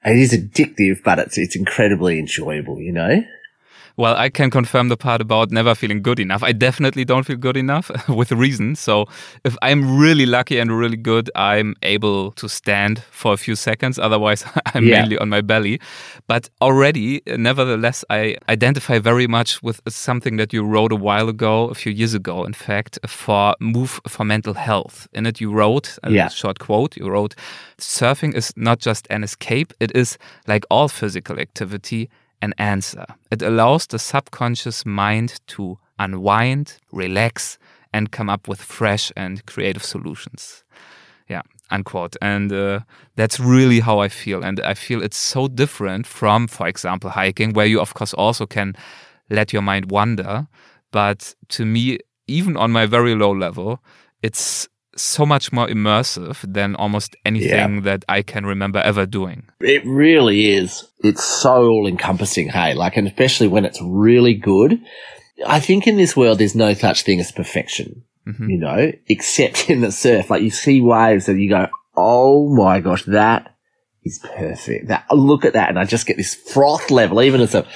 [0.04, 3.22] it is addictive, but it's, it's incredibly enjoyable, you know?
[3.98, 6.42] Well, I can confirm the part about never feeling good enough.
[6.42, 8.76] I definitely don't feel good enough with reason.
[8.76, 9.06] So
[9.42, 13.98] if I'm really lucky and really good, I'm able to stand for a few seconds.
[13.98, 14.44] Otherwise,
[14.74, 15.00] I'm Yeah.
[15.00, 15.80] mainly on my belly.
[16.26, 21.68] But already, nevertheless, I identify very much with something that you wrote a while ago,
[21.70, 25.08] a few years ago, in fact, for Move for Mental Health.
[25.14, 26.28] In it, you wrote a Yeah.
[26.28, 26.96] short quote.
[26.98, 27.34] You wrote,
[27.78, 32.08] Surfing is not just an escape, it is, like all physical activity,
[32.42, 33.06] an answer.
[33.30, 37.58] It allows the subconscious mind to unwind, relax,
[37.92, 40.64] and come up with fresh and creative solutions.
[41.28, 42.16] Yeah, unquote.
[42.20, 42.80] And uh,
[43.16, 44.44] that's really how I feel.
[44.44, 48.46] And I feel it's so different from, for example, hiking, where you, of course, also
[48.46, 48.74] can
[49.30, 50.46] let your mind wander.
[50.92, 53.82] But to me, even on my very low level,
[54.22, 59.48] it's so much more immersive than almost anything that I can remember ever doing.
[59.60, 60.86] It really is.
[61.00, 62.74] It's so all encompassing, hey?
[62.74, 64.80] Like, and especially when it's really good.
[65.46, 68.48] I think in this world, there's no such thing as perfection, mm-hmm.
[68.48, 70.30] you know, except in the surf.
[70.30, 73.54] Like, you see waves and you go, oh my gosh, that
[74.06, 74.88] is perfect.
[74.88, 77.20] That look at that, and I just get this froth level.
[77.22, 77.66] Even as a,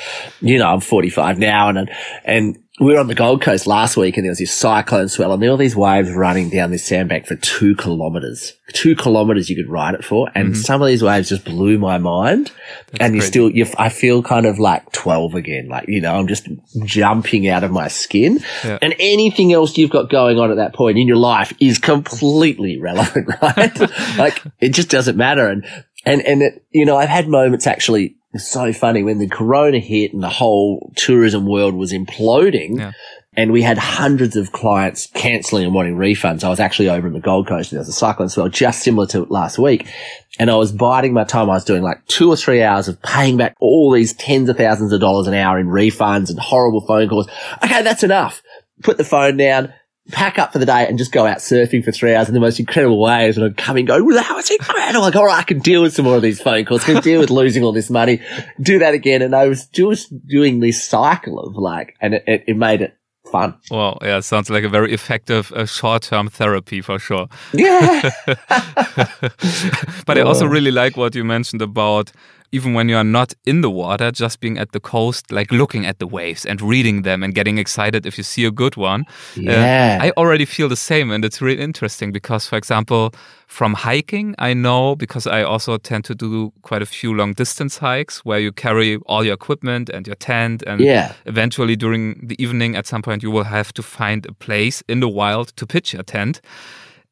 [0.41, 1.91] you know, I'm 45 now, and
[2.25, 5.35] and we were on the Gold Coast last week and there was this cyclone swell
[5.35, 8.55] and there were these waves running down this sandbank for two kilometers.
[8.73, 10.31] Two kilometers you could ride it for.
[10.35, 10.63] And mm-hmm.
[10.63, 12.51] some of these waves just blew my mind.
[12.99, 15.69] and you still, you, I feel kind of like 12 again.
[15.69, 16.49] Like, you know, I'm just
[16.87, 18.41] jumping out of my skin.
[18.65, 18.79] Yeah.
[18.81, 22.81] And anything else you've got going on at that point in your life is completely
[22.81, 23.79] relevant, right?
[24.17, 25.47] like it just doesn't matter.
[25.49, 25.67] And,
[26.07, 29.79] and, and it, you know, I've had moments actually, it's so funny when the corona
[29.79, 32.79] hit and the whole tourism world was imploding.
[32.79, 32.93] Yeah.
[33.37, 36.43] And we had hundreds of clients cancelling and wanting refunds.
[36.43, 38.83] I was actually over in the Gold Coast and there was a cyclone swell just
[38.83, 39.89] similar to last week.
[40.39, 41.49] And I was biding my time.
[41.49, 44.57] I was doing like two or three hours of paying back all these tens of
[44.57, 47.29] thousands of dollars an hour in refunds and horrible phone calls.
[47.65, 48.43] Okay, that's enough.
[48.83, 49.73] Put the phone down,
[50.11, 52.41] pack up for the day and just go out surfing for three hours in the
[52.41, 53.37] most incredible waves.
[53.37, 55.03] And I'd come and go, wow, it's incredible.
[55.03, 56.83] Like, all right, I can deal with some more of these phone calls.
[56.85, 58.21] I can deal with losing all this money.
[58.61, 59.23] Do that again.
[59.23, 62.97] And I was just doing this cycle of like, and it, it, it made it
[63.31, 63.55] fun.
[63.71, 67.29] Well, yeah, sounds like a very effective uh, short-term therapy for sure.
[67.53, 68.11] Yeah.
[70.07, 72.13] but I also really like what you mentioned about
[72.53, 75.87] even when you are not in the water, just being at the coast, like looking
[75.87, 79.05] at the waves and reading them and getting excited if you see a good one.
[79.37, 79.99] Uh, Yeah.
[80.03, 81.11] I already feel the same.
[81.15, 83.13] And it's really interesting because, for example,
[83.47, 87.79] from hiking, I know because I also tend to do quite a few long distance
[87.79, 90.63] hikes where you carry all your equipment and your tent.
[90.67, 91.13] And Yeah.
[91.27, 95.01] eventually during the evening, at some point, you will have to find a place in
[95.01, 96.41] the wild to pitch your tent.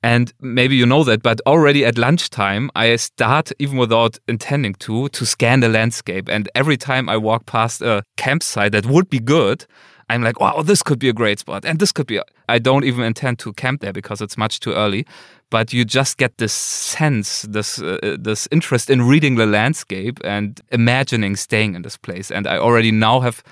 [0.03, 5.09] And maybe you know that, but already at lunchtime, I start, even without intending to,
[5.09, 6.29] to scan the landscape.
[6.29, 9.67] And every time I walk past a campsite that would be good,
[10.09, 11.65] I'm like, wow, this could be a great spot.
[11.65, 14.73] And this could be, I don't even intend to camp there because it's much too
[14.73, 15.05] early.
[15.51, 20.61] But you just get this sense, this, uh, this interest in reading the landscape and
[20.71, 22.31] imagining staying in this place.
[22.31, 23.43] And I already now have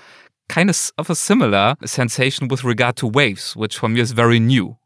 [0.47, 4.39] kind of, of a similar sensation with regard to waves, which for me is very
[4.39, 4.77] new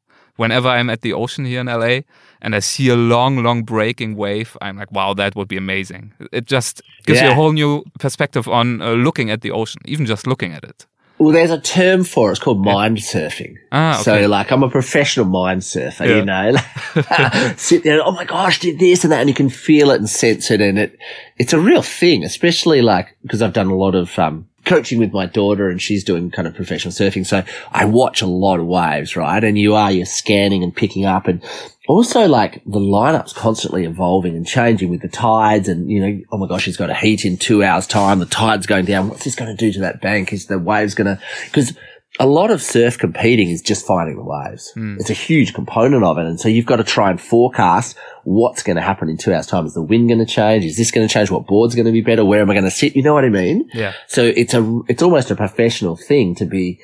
[0.42, 1.96] whenever I'm at the ocean here in LA
[2.44, 6.04] and I see a long, long breaking wave, I'm like, wow, that would be amazing.
[6.32, 10.06] It just gives you a whole new perspective on uh, looking at the ocean, even
[10.06, 10.88] just looking at it.
[11.20, 12.32] Well, there's a term for it.
[12.32, 13.54] It's called mind surfing.
[13.72, 14.04] Ah, okay.
[14.04, 16.16] So, like, I'm a professional mind surfer, Yeah.
[16.18, 17.54] you know.
[17.58, 20.00] Sit there, and, oh my gosh, did this and that, and you can feel it
[20.00, 20.98] and sense it, and it
[21.38, 22.24] it's a real thing.
[22.24, 26.02] Especially like because I've done a lot of um, coaching with my daughter, and she's
[26.02, 27.26] doing kind of professional surfing.
[27.26, 27.44] So
[27.74, 29.44] I watch a lot of waves, right?
[29.44, 31.44] And you are you're scanning and picking up, and
[31.90, 36.38] also like the lineup's constantly evolving and changing with the tides and you know oh
[36.38, 39.26] my gosh it's got a heat in two hours time the tide's going down what's
[39.26, 41.74] this going to do to that bank is the waves going to because
[42.22, 44.70] a lot of surf competing is just finding the waves.
[44.76, 44.98] Hmm.
[45.00, 46.26] It's a huge component of it.
[46.28, 49.48] And so you've got to try and forecast what's going to happen in two hours
[49.48, 49.66] time.
[49.66, 50.64] Is the wind going to change?
[50.64, 51.32] Is this going to change?
[51.32, 52.24] What board's going to be better?
[52.24, 52.96] Where am i going to sit?
[52.96, 53.68] You know what i mean?
[53.74, 53.94] Yeah.
[54.08, 56.80] so it's a it's almost a professional thing to be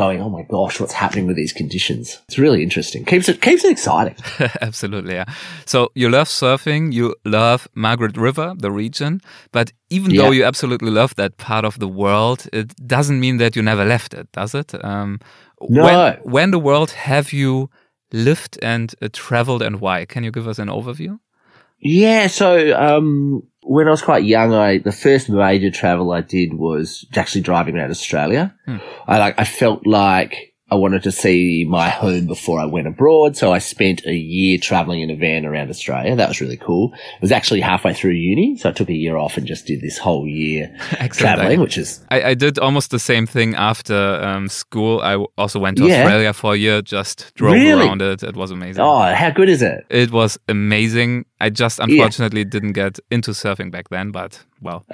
[0.00, 3.64] going oh my gosh what's happening with these conditions it's really interesting keeps it keeps
[3.64, 4.16] it exciting
[4.60, 5.24] Absolutely, yeah.
[5.64, 9.20] So you love surfing, you love Margaret River, the region,
[9.52, 13.56] but even though you absolutely love that part of the world, it doesn't mean that
[13.56, 14.74] you never left it, does it?
[14.84, 15.20] Um,
[15.60, 15.84] No.
[15.84, 17.70] When, when the world have you
[18.12, 20.04] lived and uh, traveled and why?
[20.04, 21.18] Can you give us an overview?
[21.80, 26.54] Yeah, so um, when I was quite young, I the first major travel I did
[26.54, 28.54] was actually driving around Australia.
[28.64, 28.76] Hmm.
[29.06, 33.36] I like I felt like I wanted to see my home before I went abroad,
[33.36, 36.16] so I spent a year traveling in a van around Australia.
[36.16, 36.92] That was really cool.
[36.92, 39.80] It was actually halfway through uni, so I took a year off and just did
[39.80, 40.76] this whole year
[41.12, 45.00] traveling, which is I, I did almost the same thing after um, school.
[45.02, 46.02] I also went to Yeah.
[46.02, 47.86] Australia for a year, just drove Really?
[47.86, 48.24] around it.
[48.24, 48.82] It was amazing.
[48.82, 49.86] oh, how good is it?
[49.88, 51.26] It was amazing.
[51.40, 54.84] I just unfortunately didn't get into surfing back then, but well,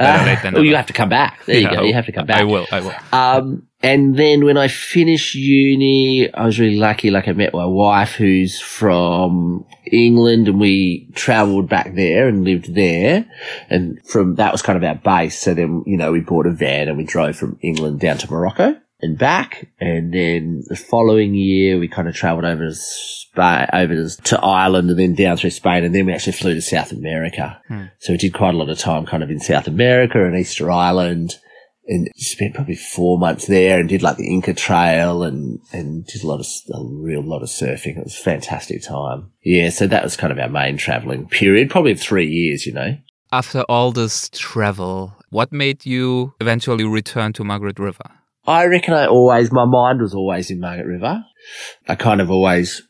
[0.42, 1.44] than well, you have to come back.
[1.46, 1.82] There you Yeah, go.
[1.82, 2.40] You have to come back.
[2.40, 2.66] I will.
[2.70, 2.94] I will.
[3.12, 7.10] Um, and then when I finished uni, I was really lucky.
[7.10, 12.74] Like I met my wife who's from England and we traveled back there and lived
[12.74, 13.26] there.
[13.68, 15.38] And from that was kind of our base.
[15.38, 18.30] So then, you know, we bought a van and we drove from England down to
[18.30, 19.68] Morocco and back.
[19.80, 24.90] And then the following year, we kind of traveled over to Spain, over to- Ireland
[24.90, 25.84] and then down through Spain.
[25.84, 27.60] And then we actually flew to South America.
[27.68, 27.84] Hmm.
[27.98, 30.70] So we did quite a lot of time kind of in South America and Easter
[30.70, 31.34] Island
[31.86, 36.22] and spent probably four months there and did like the Inca Trail and, and did
[36.22, 37.98] a lot of, a real lot of surfing.
[37.98, 39.32] It was a fantastic time.
[39.42, 39.70] Yeah.
[39.70, 42.96] So that was kind of our main traveling period, probably three years, you know.
[43.32, 48.10] After all this travel, what made you eventually return to Margaret River?
[48.46, 51.24] I reckon I always, my mind was always in Margaret River.
[51.88, 52.82] I kind of always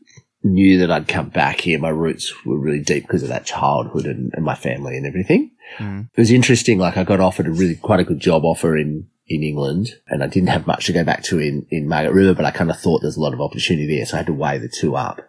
[0.42, 1.78] knew that I'd come back here.
[1.78, 5.50] My roots were really deep because of that childhood and, and my family and everything.
[5.78, 6.08] Mm.
[6.14, 6.78] It was interesting.
[6.78, 10.22] Like I got offered a really quite a good job offer in in England and
[10.22, 12.70] I didn't have much to go back to in, in Margaret River, but I kind
[12.70, 14.04] of thought there's a lot of opportunity there.
[14.04, 15.22] So I had to weigh the two up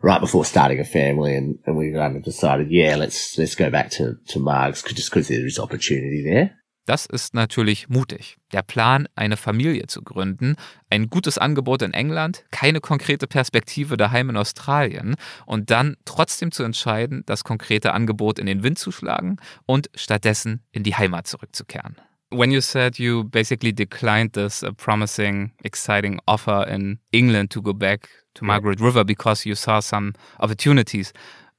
[0.00, 3.68] right before starting a family and, and we kind of decided, yeah, let's, let's go
[3.68, 6.56] back to, to Margs just because there is opportunity there.
[6.84, 8.38] Das ist natürlich mutig.
[8.52, 10.56] Der Plan, eine Familie zu gründen,
[10.90, 15.14] ein gutes Angebot in England, keine konkrete Perspektive daheim in Australien
[15.46, 20.64] und dann trotzdem zu entscheiden, das konkrete Angebot in den Wind zu schlagen und stattdessen
[20.72, 21.96] in die Heimat zurückzukehren.
[22.30, 27.74] When you said you basically declined this uh, promising, exciting offer in England to go
[27.74, 31.12] back to Margaret River because you saw some opportunities,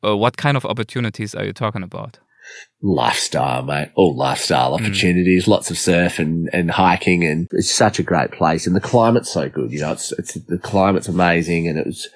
[0.04, 2.20] uh, what kind of opportunities are you talking about?
[2.82, 3.90] Lifestyle, mate.
[3.96, 4.84] All lifestyle Hmm.
[4.86, 8.82] opportunities, lots of surf and, and hiking and it's such a great place and the
[8.82, 9.72] climate's so good.
[9.72, 12.08] You know, it's, it's, the climate's amazing and it was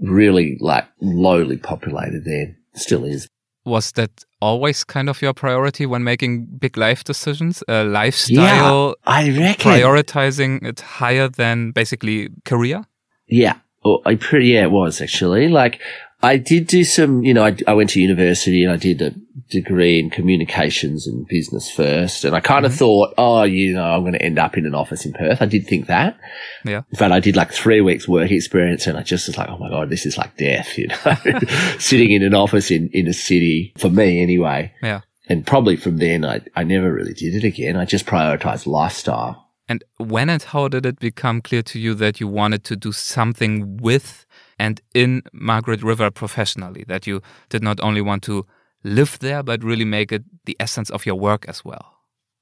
[0.00, 2.56] really like lowly populated there.
[2.74, 3.28] Still is.
[3.64, 7.62] Was that always kind of your priority when making big life decisions?
[7.68, 9.70] Uh, lifestyle, I reckon.
[9.72, 12.82] prioritizing it higher than basically career?
[13.28, 13.54] Yeah.
[13.84, 15.48] Well, I pretty, yeah, it was actually.
[15.48, 15.80] Like,
[16.22, 19.12] I did do some, you know, I, I went to university and I did a
[19.50, 22.24] degree in communications and business first.
[22.24, 22.78] And I kind of mm-hmm.
[22.78, 25.42] thought, oh, you know, I'm going to end up in an office in Perth.
[25.42, 26.18] I did think that.
[26.64, 26.82] Yeah.
[26.90, 29.58] In fact, I did like three weeks work experience and I just was like, oh
[29.58, 30.96] my God, this is like death, you know,
[31.78, 34.72] sitting in an office in, in a city for me anyway.
[34.80, 35.00] Yeah.
[35.28, 37.76] And probably from then, I, I never really did it again.
[37.76, 39.50] I just prioritized lifestyle.
[39.68, 42.92] And when and how did it become clear to you that you wanted to do
[42.92, 44.26] something with
[44.62, 46.84] and in Margaret River professionally?
[46.86, 48.46] That you did not only want to
[48.84, 51.86] live there, but really make it the essence of your work as well?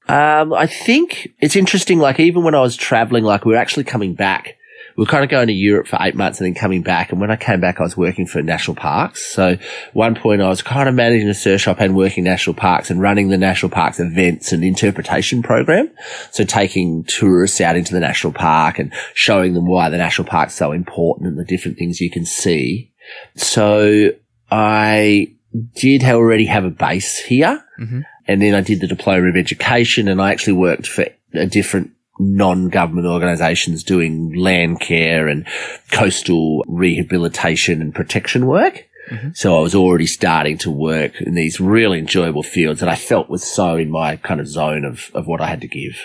[0.08, 1.98] Um, I think it's interesting.
[1.98, 4.56] Like even when I was traveling, like we were actually coming back.
[5.00, 7.10] We were kind of going to Europe for eight months and then coming back.
[7.10, 9.24] And when I came back, I was working for national parks.
[9.32, 9.56] So
[9.94, 13.00] one point I was kind of managing a surf shop and working national parks and
[13.00, 15.90] running the national parks events and interpretation program.
[16.32, 20.52] So taking tourists out into the national park and showing them why the national park's
[20.52, 22.92] so important and the different things you can see.
[23.36, 24.10] So
[24.50, 25.34] I
[25.76, 27.64] did already have a base here.
[27.80, 28.00] Mm-hmm.
[28.26, 31.92] And then I did the diploma of education and I actually worked for a different
[32.20, 35.46] non-government organizations doing land care and
[35.90, 38.86] coastal rehabilitation and protection work.
[39.10, 39.30] Mm-hmm.
[39.34, 43.28] So I was already starting to work in these really enjoyable fields that I felt
[43.28, 45.96] was so in my kind of zone of, of what I had to give.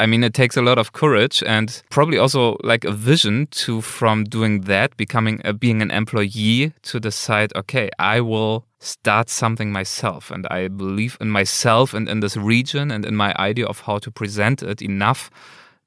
[0.00, 3.82] I mean, it takes a lot of courage and probably also like a vision to
[3.82, 9.70] from doing that, becoming a, being an employee to decide, okay, I will start something
[9.70, 13.80] myself and I believe in myself and in this region and in my idea of
[13.80, 15.30] how to present it enough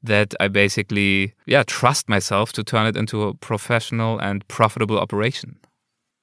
[0.04, 5.58] that I basically, yeah, trust myself to turn it into a professional and profitable operation.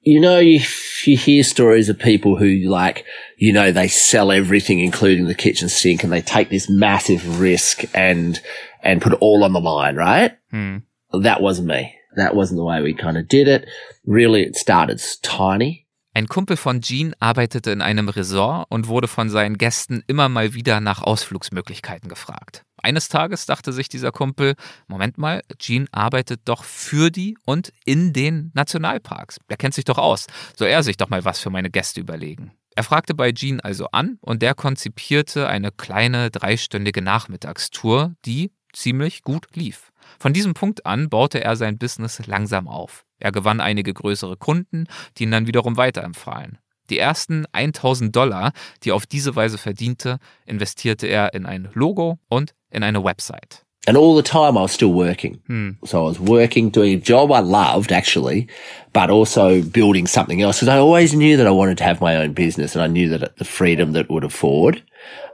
[0.01, 0.61] You know, you,
[1.05, 3.05] you hear stories of people who like,
[3.37, 7.83] you know, they sell everything, including the kitchen sink, and they take this massive risk
[7.93, 8.39] and,
[8.81, 10.37] and put it all on the line, right?
[10.49, 10.77] Hmm.
[11.13, 11.95] That wasn't me.
[12.15, 13.67] That wasn't the way we kind of did it.
[14.05, 15.80] Really, it started tiny.
[16.13, 20.53] Ein Kumpel von Gene arbeitete in einem Resort und wurde von seinen Gästen immer mal
[20.53, 22.63] wieder nach Ausflugsmöglichkeiten gefragt.
[22.75, 24.55] Eines Tages dachte sich dieser Kumpel,
[24.87, 29.37] Moment mal, Gene arbeitet doch für die und in den Nationalparks.
[29.49, 30.27] Der kennt sich doch aus.
[30.57, 32.51] Soll er sich doch mal was für meine Gäste überlegen.
[32.75, 39.23] Er fragte bei Gene also an und der konzipierte eine kleine dreistündige Nachmittagstour, die ziemlich
[39.23, 39.91] gut lief.
[40.19, 43.05] Von diesem Punkt an baute er sein Business langsam auf.
[43.21, 44.85] Er gewann einige größere Kunden,
[45.17, 46.57] die ihn dann wiederum weiterempfahlen.
[46.89, 48.51] Die ersten 1000 Dollar,
[48.83, 53.65] die er auf diese Weise verdiente, investierte er in ein Logo und in eine Website.
[53.87, 55.39] And all the time I was still working.
[55.47, 55.71] Hmm.
[55.83, 58.47] So I was working, doing a job I loved actually,
[58.93, 60.59] but also building something else.
[60.59, 63.09] Cause I always knew that I wanted to have my own business and I knew
[63.09, 64.83] that the freedom that it would afford.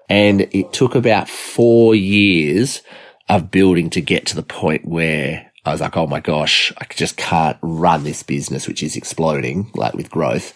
[0.07, 2.81] And it took about four years
[3.27, 6.85] of building to get to the point where I was like, oh my gosh, I
[6.89, 10.53] just can't run this business, which is exploding, like with growth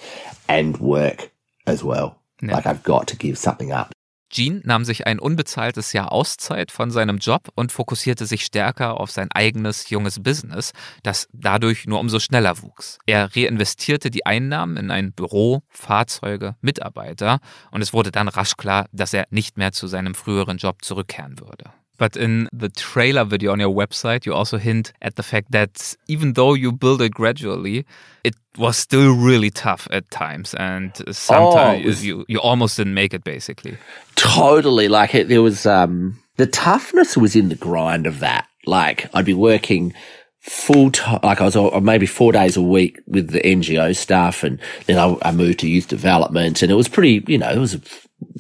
[0.47, 1.32] and work
[1.68, 2.22] as well.
[2.41, 2.53] Yeah.
[2.55, 3.91] Like I've got to give something up.
[4.32, 9.12] Gene nahm sich ein unbezahltes Jahr Auszeit von seinem Job und fokussierte sich stärker auf
[9.12, 10.72] sein eigenes junges Business,
[11.03, 12.97] das dadurch nur umso schneller wuchs.
[13.05, 17.39] Er reinvestierte die Einnahmen in ein Büro, Fahrzeuge, Mitarbeiter
[17.72, 21.39] und es wurde dann rasch klar, dass er nicht mehr zu seinem früheren Job zurückkehren
[21.41, 21.72] würde.
[22.01, 25.95] But in the trailer video on your website, you also hint at the fact that
[26.07, 27.85] even though you build it gradually,
[28.23, 33.13] it was still really tough at times, and sometimes was- you, you almost didn't make
[33.13, 33.77] it, basically.
[34.15, 34.87] totally.
[34.87, 38.47] Like it there was um the toughness was in the grind of that.
[38.65, 39.93] Like i'd be working
[40.39, 44.43] full time like i was uh, maybe four days a week with the ngo stuff.
[44.43, 46.63] And then i, I moved to youth development.
[46.63, 47.81] And it was pretty you know it was a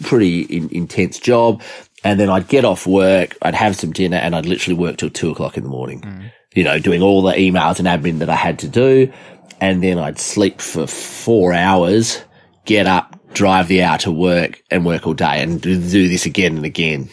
[0.01, 1.61] pretty in, intense job
[2.03, 5.09] And then I'd get off work, I'd have some dinner and I'd literally work till
[5.09, 6.31] two o'clock in the morning, mm.
[6.53, 9.11] you know, doing all the emails and admin that I had to do.
[9.59, 12.23] And then I'd sleep for four hours,
[12.65, 16.57] get up, drive the hour to work and work all day and do this again
[16.57, 17.09] and again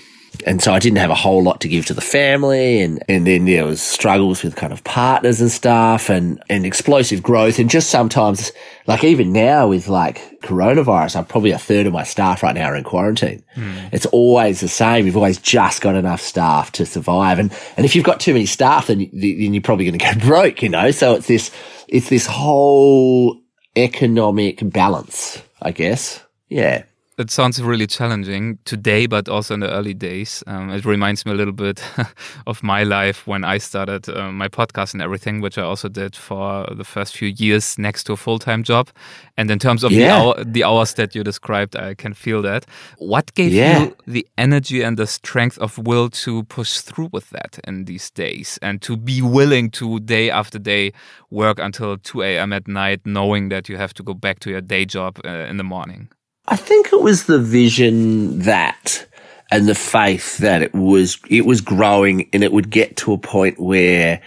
[0.46, 3.26] and so I didn't have a whole lot to give to the family, and and
[3.26, 7.68] then there was struggles with kind of partners and stuff, and and explosive growth, and
[7.68, 8.52] just sometimes
[8.86, 12.66] like even now with like coronavirus, I'm probably a third of my staff right now
[12.66, 13.42] are in quarantine.
[13.56, 13.90] Mm.
[13.92, 15.06] It's always the same.
[15.06, 18.46] You've always just got enough staff to survive, and and if you've got too many
[18.46, 20.90] staff, then then you're probably going to go broke, you know.
[20.90, 21.50] So it's this
[21.88, 23.40] it's this whole
[23.76, 26.22] economic balance, I guess.
[26.48, 26.84] Yeah
[27.18, 30.44] it sounds really challenging today, but also in the early days.
[30.46, 31.82] Um, it reminds me a little bit
[32.46, 36.14] of my life when I started uh, my podcast and everything, which I also did
[36.14, 38.90] for the first few years next to a full time job.
[39.36, 39.98] And in terms of yeah.
[39.98, 42.66] the, hour, the hours that you described, I can feel that.
[42.98, 43.80] What gave yeah.
[43.82, 48.10] you the energy and the strength of will to push through with that in these
[48.10, 50.92] days and to be willing to day after day
[51.30, 52.52] work until 2 a.m.
[52.52, 55.56] at night, knowing that you have to go back to your day job uh, in
[55.56, 56.08] the morning?
[56.50, 59.06] I think it was the vision that
[59.50, 63.18] and the faith that it was it was growing and it would get to a
[63.18, 64.22] point where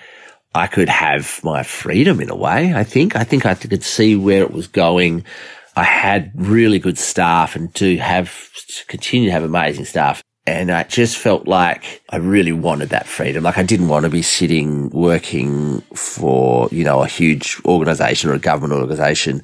[0.53, 2.76] I could have my freedom in a way.
[2.76, 5.26] I think I think I could see where it was going.
[5.76, 8.49] I had really good staff and to have
[8.88, 10.22] continue to have amazing staff.
[10.48, 13.44] And I just felt like I really wanted that freedom.
[13.44, 18.34] Like I didn't want to be sitting working for, you know, a huge organization or
[18.34, 19.44] a government organization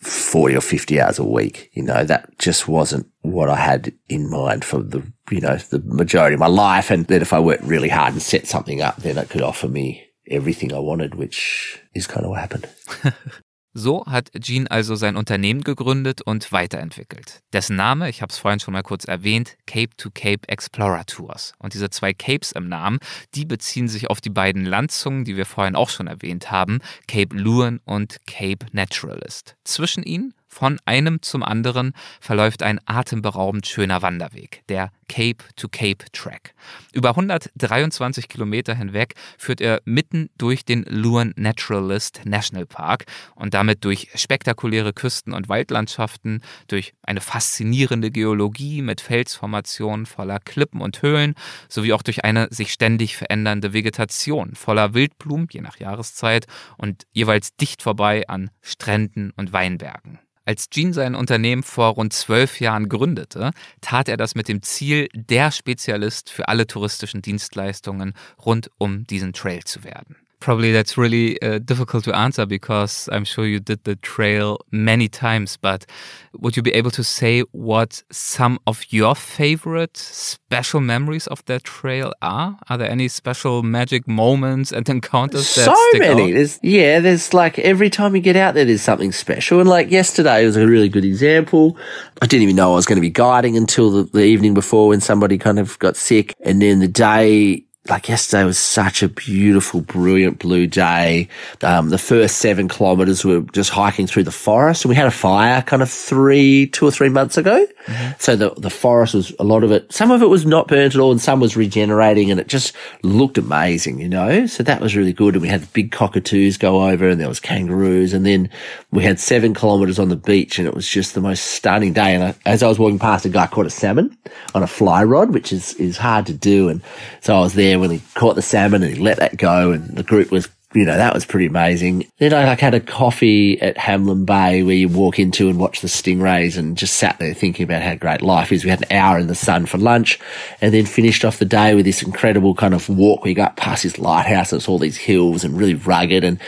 [0.00, 1.70] 40 or 50 hours a week.
[1.74, 5.80] You know, that just wasn't what I had in mind for the, you know, the
[5.80, 6.90] majority of my life.
[6.90, 9.68] And that if I worked really hard and set something up, then it could offer
[9.68, 12.66] me everything I wanted, which is kind of what happened.
[13.74, 17.40] So hat Gene also sein Unternehmen gegründet und weiterentwickelt.
[17.52, 21.52] Dessen Name, ich habe es vorhin schon mal kurz erwähnt, Cape to Cape Explorer Tours.
[21.58, 22.98] Und diese zwei Capes im Namen,
[23.34, 27.36] die beziehen sich auf die beiden Landzungen, die wir vorhin auch schon erwähnt haben, Cape
[27.36, 29.54] Luan und Cape Naturalist.
[29.64, 36.04] Zwischen ihnen von einem zum anderen verläuft ein atemberaubend schöner Wanderweg, der Cape to Cape
[36.12, 36.54] Track.
[36.92, 43.84] Über 123 Kilometer hinweg führt er mitten durch den Luan Naturalist National Park und damit
[43.84, 51.34] durch spektakuläre Küsten- und Waldlandschaften, durch eine faszinierende Geologie mit Felsformationen voller Klippen und Höhlen,
[51.68, 56.46] sowie auch durch eine sich ständig verändernde Vegetation voller Wildblumen, je nach Jahreszeit,
[56.76, 60.18] und jeweils dicht vorbei an Stränden und Weinbergen.
[60.48, 63.50] Als Gene sein Unternehmen vor rund zwölf Jahren gründete,
[63.82, 68.14] tat er das mit dem Ziel, der Spezialist für alle touristischen Dienstleistungen
[68.46, 70.16] rund um diesen Trail zu werden.
[70.40, 75.08] Probably that's really uh, difficult to answer because I'm sure you did the trail many
[75.08, 75.56] times.
[75.56, 75.86] But
[76.32, 81.64] would you be able to say what some of your favorite special memories of that
[81.64, 82.58] trail are?
[82.68, 85.48] Are there any special magic moments and encounters?
[85.48, 86.32] so many.
[86.32, 89.60] There's, yeah, there's like every time you get out there, there's something special.
[89.60, 91.76] And like yesterday was a really good example.
[92.22, 94.88] I didn't even know I was going to be guiding until the, the evening before
[94.88, 96.34] when somebody kind of got sick.
[96.40, 101.28] And then the day like yesterday was such a beautiful, brilliant blue day.
[101.62, 105.06] Um, the first seven kilometers we were just hiking through the forest and we had
[105.06, 107.66] a fire kind of three, two or three months ago.
[107.86, 108.12] Mm-hmm.
[108.18, 110.94] So the, the forest was a lot of it, some of it was not burnt
[110.94, 114.46] at all and some was regenerating and it just looked amazing, you know?
[114.46, 115.34] So that was really good.
[115.34, 118.50] And we had big cockatoos go over and there was kangaroos and then
[118.90, 122.14] we had seven kilometers on the beach and it was just the most stunning day.
[122.14, 124.16] And I, as I was walking past, a guy caught a salmon
[124.54, 126.68] on a fly rod, which is, is hard to do.
[126.68, 126.82] And
[127.20, 129.96] so I was there when he caught the salmon and he let that go and
[129.96, 132.06] the group was you know, that was pretty amazing.
[132.18, 135.80] Then I like had a coffee at Hamlin Bay where you walk into and watch
[135.80, 138.64] the stingrays and just sat there thinking about how great life is.
[138.64, 140.20] We had an hour in the sun for lunch
[140.60, 143.24] and then finished off the day with this incredible kind of walk.
[143.24, 146.38] We got past this lighthouse and it's all these hills and really rugged and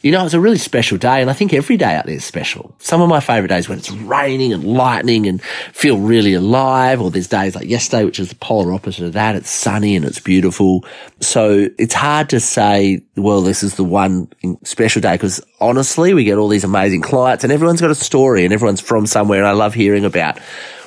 [0.00, 2.24] you know, it's a really special day, and I think every day out there is
[2.24, 2.74] special.
[2.78, 7.10] Some of my favorite days when it's raining and lightning and feel really alive, or
[7.10, 9.34] there's days like yesterday, which is the polar opposite of that.
[9.34, 10.84] It's sunny and it's beautiful.
[11.20, 14.28] So it's hard to say, well, this is the one
[14.64, 18.44] special day, because honestly, we get all these amazing clients and everyone's got a story
[18.44, 20.38] and everyone's from somewhere, and I love hearing about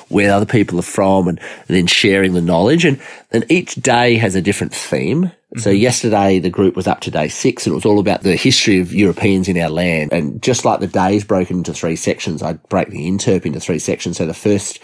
[0.08, 2.84] where other people are from and, and then sharing the knowledge.
[2.84, 3.00] And
[3.30, 5.32] then each day has a different theme.
[5.58, 5.80] So mm-hmm.
[5.80, 8.80] yesterday the group was up to day six and it was all about the history
[8.80, 10.12] of Europeans in our land.
[10.12, 13.78] And just like the days broken into three sections, I'd break the interp into three
[13.78, 14.16] sections.
[14.16, 14.80] So the first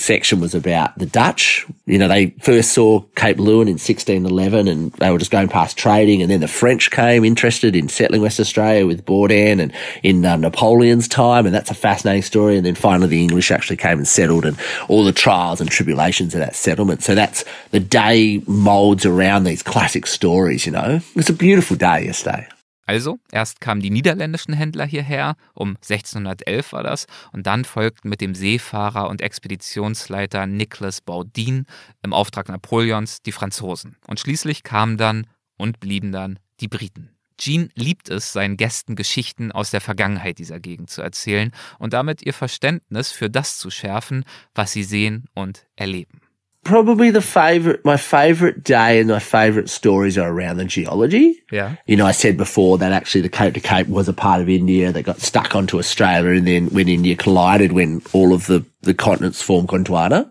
[0.00, 1.66] section was about the Dutch.
[1.86, 5.76] You know, they first saw Cape Leeuwin in 1611 and they were just going past
[5.76, 6.22] trading.
[6.22, 9.72] And then the French came interested in settling West Australia with Baudin and
[10.02, 11.46] in uh, Napoleon's time.
[11.46, 12.56] And that's a fascinating story.
[12.56, 16.34] And then finally the English actually came and settled and all the trials and tribulations
[16.34, 17.02] of that settlement.
[17.02, 21.00] So that's the day molds around these classic stories, you know.
[21.16, 22.48] It's a beautiful day yesterday.
[22.90, 28.20] Also, erst kamen die niederländischen Händler hierher, um 1611 war das, und dann folgten mit
[28.20, 31.66] dem Seefahrer und Expeditionsleiter Nicolas Baudin
[32.02, 33.96] im Auftrag Napoleons die Franzosen.
[34.08, 37.10] Und schließlich kamen dann und blieben dann die Briten.
[37.38, 42.22] Jean liebt es, seinen Gästen Geschichten aus der Vergangenheit dieser Gegend zu erzählen und damit
[42.22, 46.19] ihr Verständnis für das zu schärfen, was sie sehen und erleben.
[46.64, 51.42] Probably the favorite, my favorite day and my favorite stories are around the geology.
[51.50, 51.76] Yeah.
[51.86, 54.48] You know, I said before that actually the Cape to Cape was a part of
[54.48, 58.64] India that got stuck onto Australia and then when India collided when all of the,
[58.82, 60.30] the continents formed Gondwana.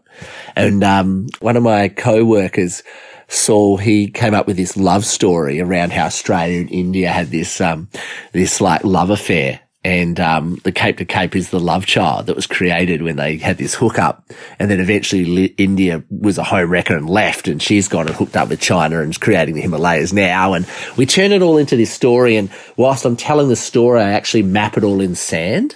[0.55, 2.83] And, um, one of my co-workers,
[3.27, 7.59] Saul, he came up with this love story around how Australia and India had this,
[7.61, 7.89] um,
[8.33, 12.35] this like love affair and um, the Cape to Cape is the love child that
[12.35, 16.95] was created when they had this hookup, and then eventually India was a home wrecker
[16.95, 20.11] and left, and she's gone and hooked up with China and is creating the Himalayas
[20.11, 20.67] now, and
[20.97, 22.35] we turn it all into this story.
[22.35, 25.75] And whilst I'm telling the story, I actually map it all in sand.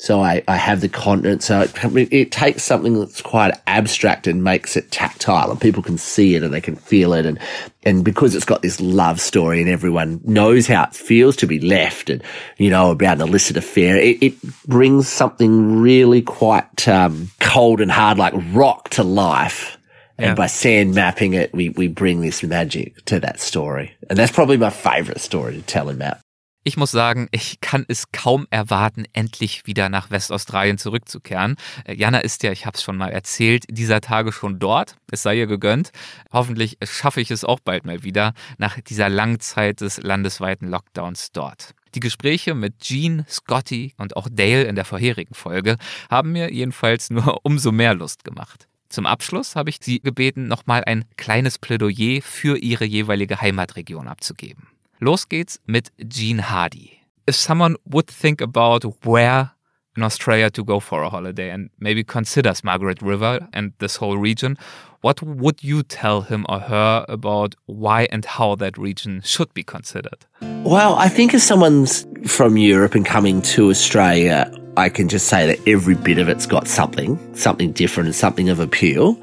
[0.00, 1.42] So I, I have the continent.
[1.42, 5.98] So it, it, takes something that's quite abstract and makes it tactile and people can
[5.98, 7.26] see it and they can feel it.
[7.26, 7.36] And,
[7.82, 11.58] and because it's got this love story and everyone knows how it feels to be
[11.58, 12.22] left and,
[12.58, 17.90] you know, about an illicit affair, it, it brings something really quite, um, cold and
[17.90, 19.78] hard like rock to life.
[20.16, 20.28] Yeah.
[20.28, 23.96] And by sand mapping it, we, we bring this magic to that story.
[24.08, 26.20] And that's probably my favorite story to tell in map.
[26.68, 31.56] Ich muss sagen, ich kann es kaum erwarten, endlich wieder nach Westaustralien zurückzukehren.
[31.86, 34.96] Äh, Jana ist ja, ich habe es schon mal erzählt, dieser Tage schon dort.
[35.10, 35.92] Es sei ihr gegönnt.
[36.30, 41.32] Hoffentlich schaffe ich es auch bald mal wieder nach dieser langen Zeit des landesweiten Lockdowns
[41.32, 41.74] dort.
[41.94, 45.78] Die Gespräche mit Jean, Scotty und auch Dale in der vorherigen Folge
[46.10, 48.68] haben mir jedenfalls nur umso mehr Lust gemacht.
[48.90, 54.68] Zum Abschluss habe ich Sie gebeten, nochmal ein kleines Plädoyer für Ihre jeweilige Heimatregion abzugeben.
[55.00, 57.00] Los geht's mit Gene Hardy.
[57.26, 59.52] If someone would think about where
[59.96, 64.18] in Australia to go for a holiday and maybe considers Margaret River and this whole
[64.18, 64.56] region,
[65.00, 69.62] what would you tell him or her about why and how that region should be
[69.62, 70.26] considered?
[70.64, 75.46] Well, I think as someone's from Europe and coming to Australia, I can just say
[75.46, 79.20] that every bit of it's got something, something different and something of appeal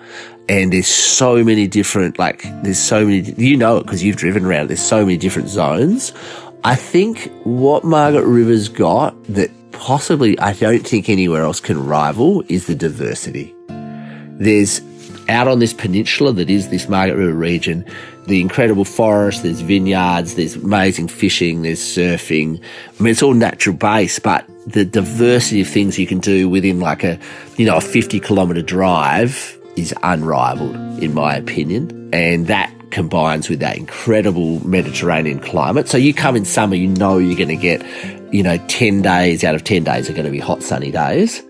[0.47, 4.45] and there's so many different like there's so many you know it because you've driven
[4.45, 6.13] around there's so many different zones.
[6.63, 12.43] I think what margaret river's got that possibly i don't think anywhere else can rival
[12.49, 13.53] is the diversity.
[14.37, 14.81] There's
[15.27, 17.83] out on this peninsula that is this margaret river region
[18.27, 22.61] the incredible forest there's vineyards there's amazing fishing there's surfing.
[22.99, 26.79] I mean it's all natural base but the diversity of things you can do within
[26.79, 27.19] like a
[27.57, 32.09] you know a 50 kilometer drive is unrivaled, in my opinion.
[32.13, 35.89] And that combines with that incredible Mediterranean climate.
[35.89, 37.85] So you come in summer, you know you're going to get,
[38.33, 41.43] you know, 10 days out of 10 days are going to be hot, sunny days.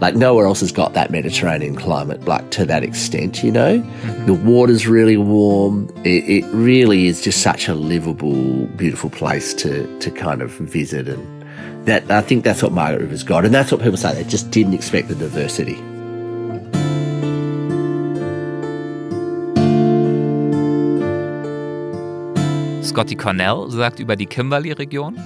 [0.00, 3.80] Like nowhere else has got that Mediterranean climate, like to that extent, you know?
[3.80, 4.26] Mm-hmm.
[4.26, 5.88] The water's really warm.
[6.04, 11.08] It, it really is just such a livable, beautiful place to, to kind of visit.
[11.08, 11.44] And
[11.86, 13.44] that, I think that's what Margaret River's got.
[13.44, 14.14] And that's what people say.
[14.14, 15.74] They just didn't expect the diversity.
[22.92, 25.16] Scotty Cornell sagt über die Kimberley-Region.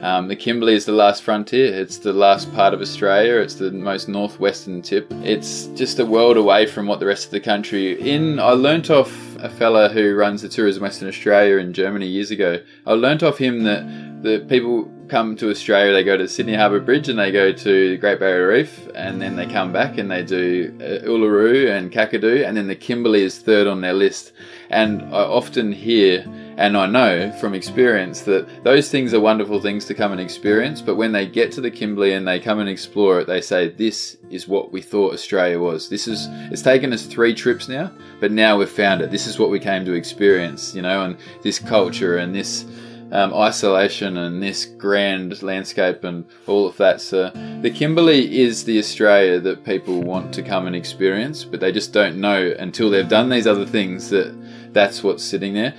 [0.00, 1.74] Um, the Kimberley is the last frontier.
[1.74, 3.40] It's the last part of Australia.
[3.40, 5.12] It's the most northwestern tip.
[5.24, 8.00] It's just a world away from what the rest of the country.
[8.00, 9.10] In I learnt off
[9.40, 12.60] a fella who runs the Tourism Western Australia in Germany years ago.
[12.86, 16.78] I learnt off him that the people come to Australia, they go to Sydney Harbour
[16.78, 20.08] Bridge and they go to the Great Barrier Reef, and then they come back and
[20.08, 24.32] they do uh, Uluru and Kakadu, and then the Kimberley is third on their list.
[24.70, 26.24] And I often hear
[26.56, 30.80] and I know from experience that those things are wonderful things to come and experience,
[30.80, 33.68] but when they get to the Kimberley and they come and explore it, they say,
[33.68, 35.90] This is what we thought Australia was.
[35.90, 39.10] This is, it's taken us three trips now, but now we've found it.
[39.10, 42.64] This is what we came to experience, you know, and this culture and this
[43.12, 47.02] um, isolation and this grand landscape and all of that.
[47.02, 47.30] So
[47.60, 51.92] the Kimberley is the Australia that people want to come and experience, but they just
[51.92, 54.34] don't know until they've done these other things that
[54.72, 55.74] that's what's sitting there.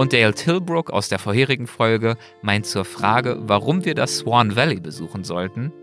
[0.00, 4.80] Und Dale Tilbrook aus der vorherigen Folge meint zur Frage, warum wir das Swan Valley
[4.80, 5.74] besuchen sollten.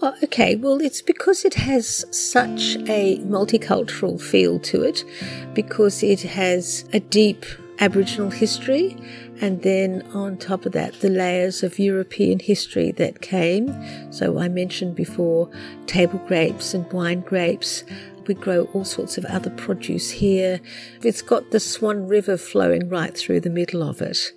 [0.00, 5.04] Oh, okay, well, it's because it has such a multicultural feel to it,
[5.52, 7.44] because it has a deep
[7.78, 8.96] Aboriginal history,
[9.42, 13.68] and then on top of that, the layers of European history that came.
[14.10, 15.50] So I mentioned before
[15.86, 17.84] table grapes and wine grapes,
[18.26, 20.60] we grow all sorts of other produce here.
[21.02, 24.32] It's got the Swan River flowing right through the middle of it.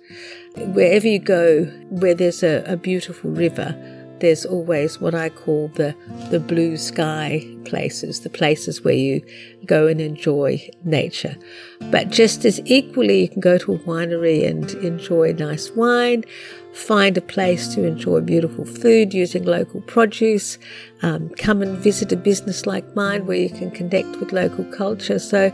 [0.56, 3.74] Wherever you go, where there's a, a beautiful river,
[4.20, 5.94] there's always what I call the
[6.30, 9.22] the blue sky places, the places where you
[9.64, 11.36] go and enjoy nature.
[11.90, 16.24] But just as equally, you can go to a winery and enjoy nice wine,
[16.72, 20.58] find a place to enjoy beautiful food using local produce,
[21.02, 25.18] um, come and visit a business like mine where you can connect with local culture.
[25.18, 25.52] So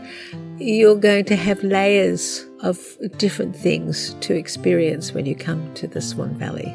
[0.57, 2.79] you're going to have layers of
[3.17, 6.73] different things to experience when you come to the Swan Valley.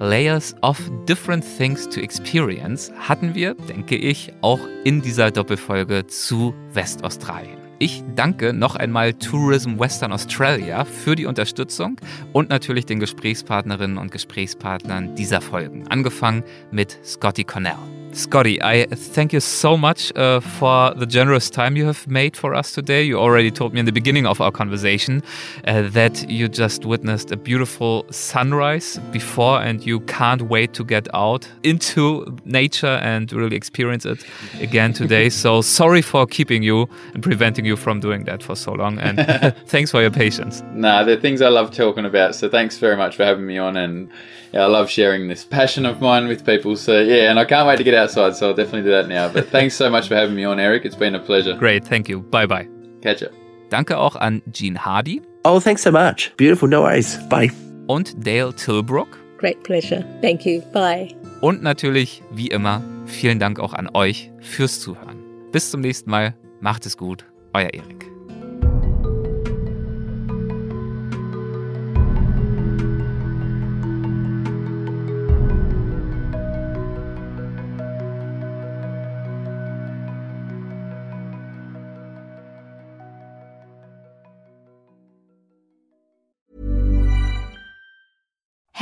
[0.00, 6.54] Layers of Different Things to Experience hatten wir, denke ich, auch in dieser Doppelfolge zu
[6.72, 7.57] Westaustralien.
[7.80, 12.00] Ich danke noch einmal Tourism Western Australia für die Unterstützung
[12.32, 17.97] und natürlich den Gesprächspartnerinnen und Gesprächspartnern dieser Folgen, angefangen mit Scotty Cornell.
[18.12, 22.54] Scotty, I thank you so much uh, for the generous time you have made for
[22.54, 23.02] us today.
[23.02, 25.22] You already told me in the beginning of our conversation
[25.66, 31.06] uh, that you just witnessed a beautiful sunrise before and you can't wait to get
[31.14, 34.24] out into nature and really experience it
[34.60, 35.28] again today.
[35.44, 38.98] so sorry for keeping you and preventing you from doing that for so long.
[38.98, 39.18] And
[39.66, 40.62] thanks for your patience.
[40.72, 42.34] Nah, they're things I love talking about.
[42.34, 43.76] So thanks very much for having me on.
[43.76, 44.10] And
[44.52, 46.76] yeah, I love sharing this passion of mine with people.
[46.76, 48.36] So yeah, and I can't wait to get outside.
[48.36, 49.28] So I'll definitely do that now.
[49.28, 50.84] But thanks so much for having me on, Eric.
[50.84, 51.54] It's been a pleasure.
[51.56, 52.20] Great, thank you.
[52.20, 52.68] Bye bye.
[53.02, 53.32] Catch up.
[53.70, 55.22] Danke auch an Jean Hardy.
[55.44, 56.32] Oh, thanks so much.
[56.36, 56.68] Beautiful.
[56.68, 57.18] No worries.
[57.28, 57.50] Bye.
[57.86, 59.18] Und Dale Tilbrook.
[59.38, 60.04] Great pleasure.
[60.20, 60.62] Thank you.
[60.72, 61.08] Bye.
[61.40, 65.18] Und natürlich, wie immer, vielen Dank auch an euch fürs Zuhören.
[65.52, 66.34] Bis zum nächsten Mal.
[66.60, 67.24] Macht es gut.
[67.54, 68.07] Euer Erik.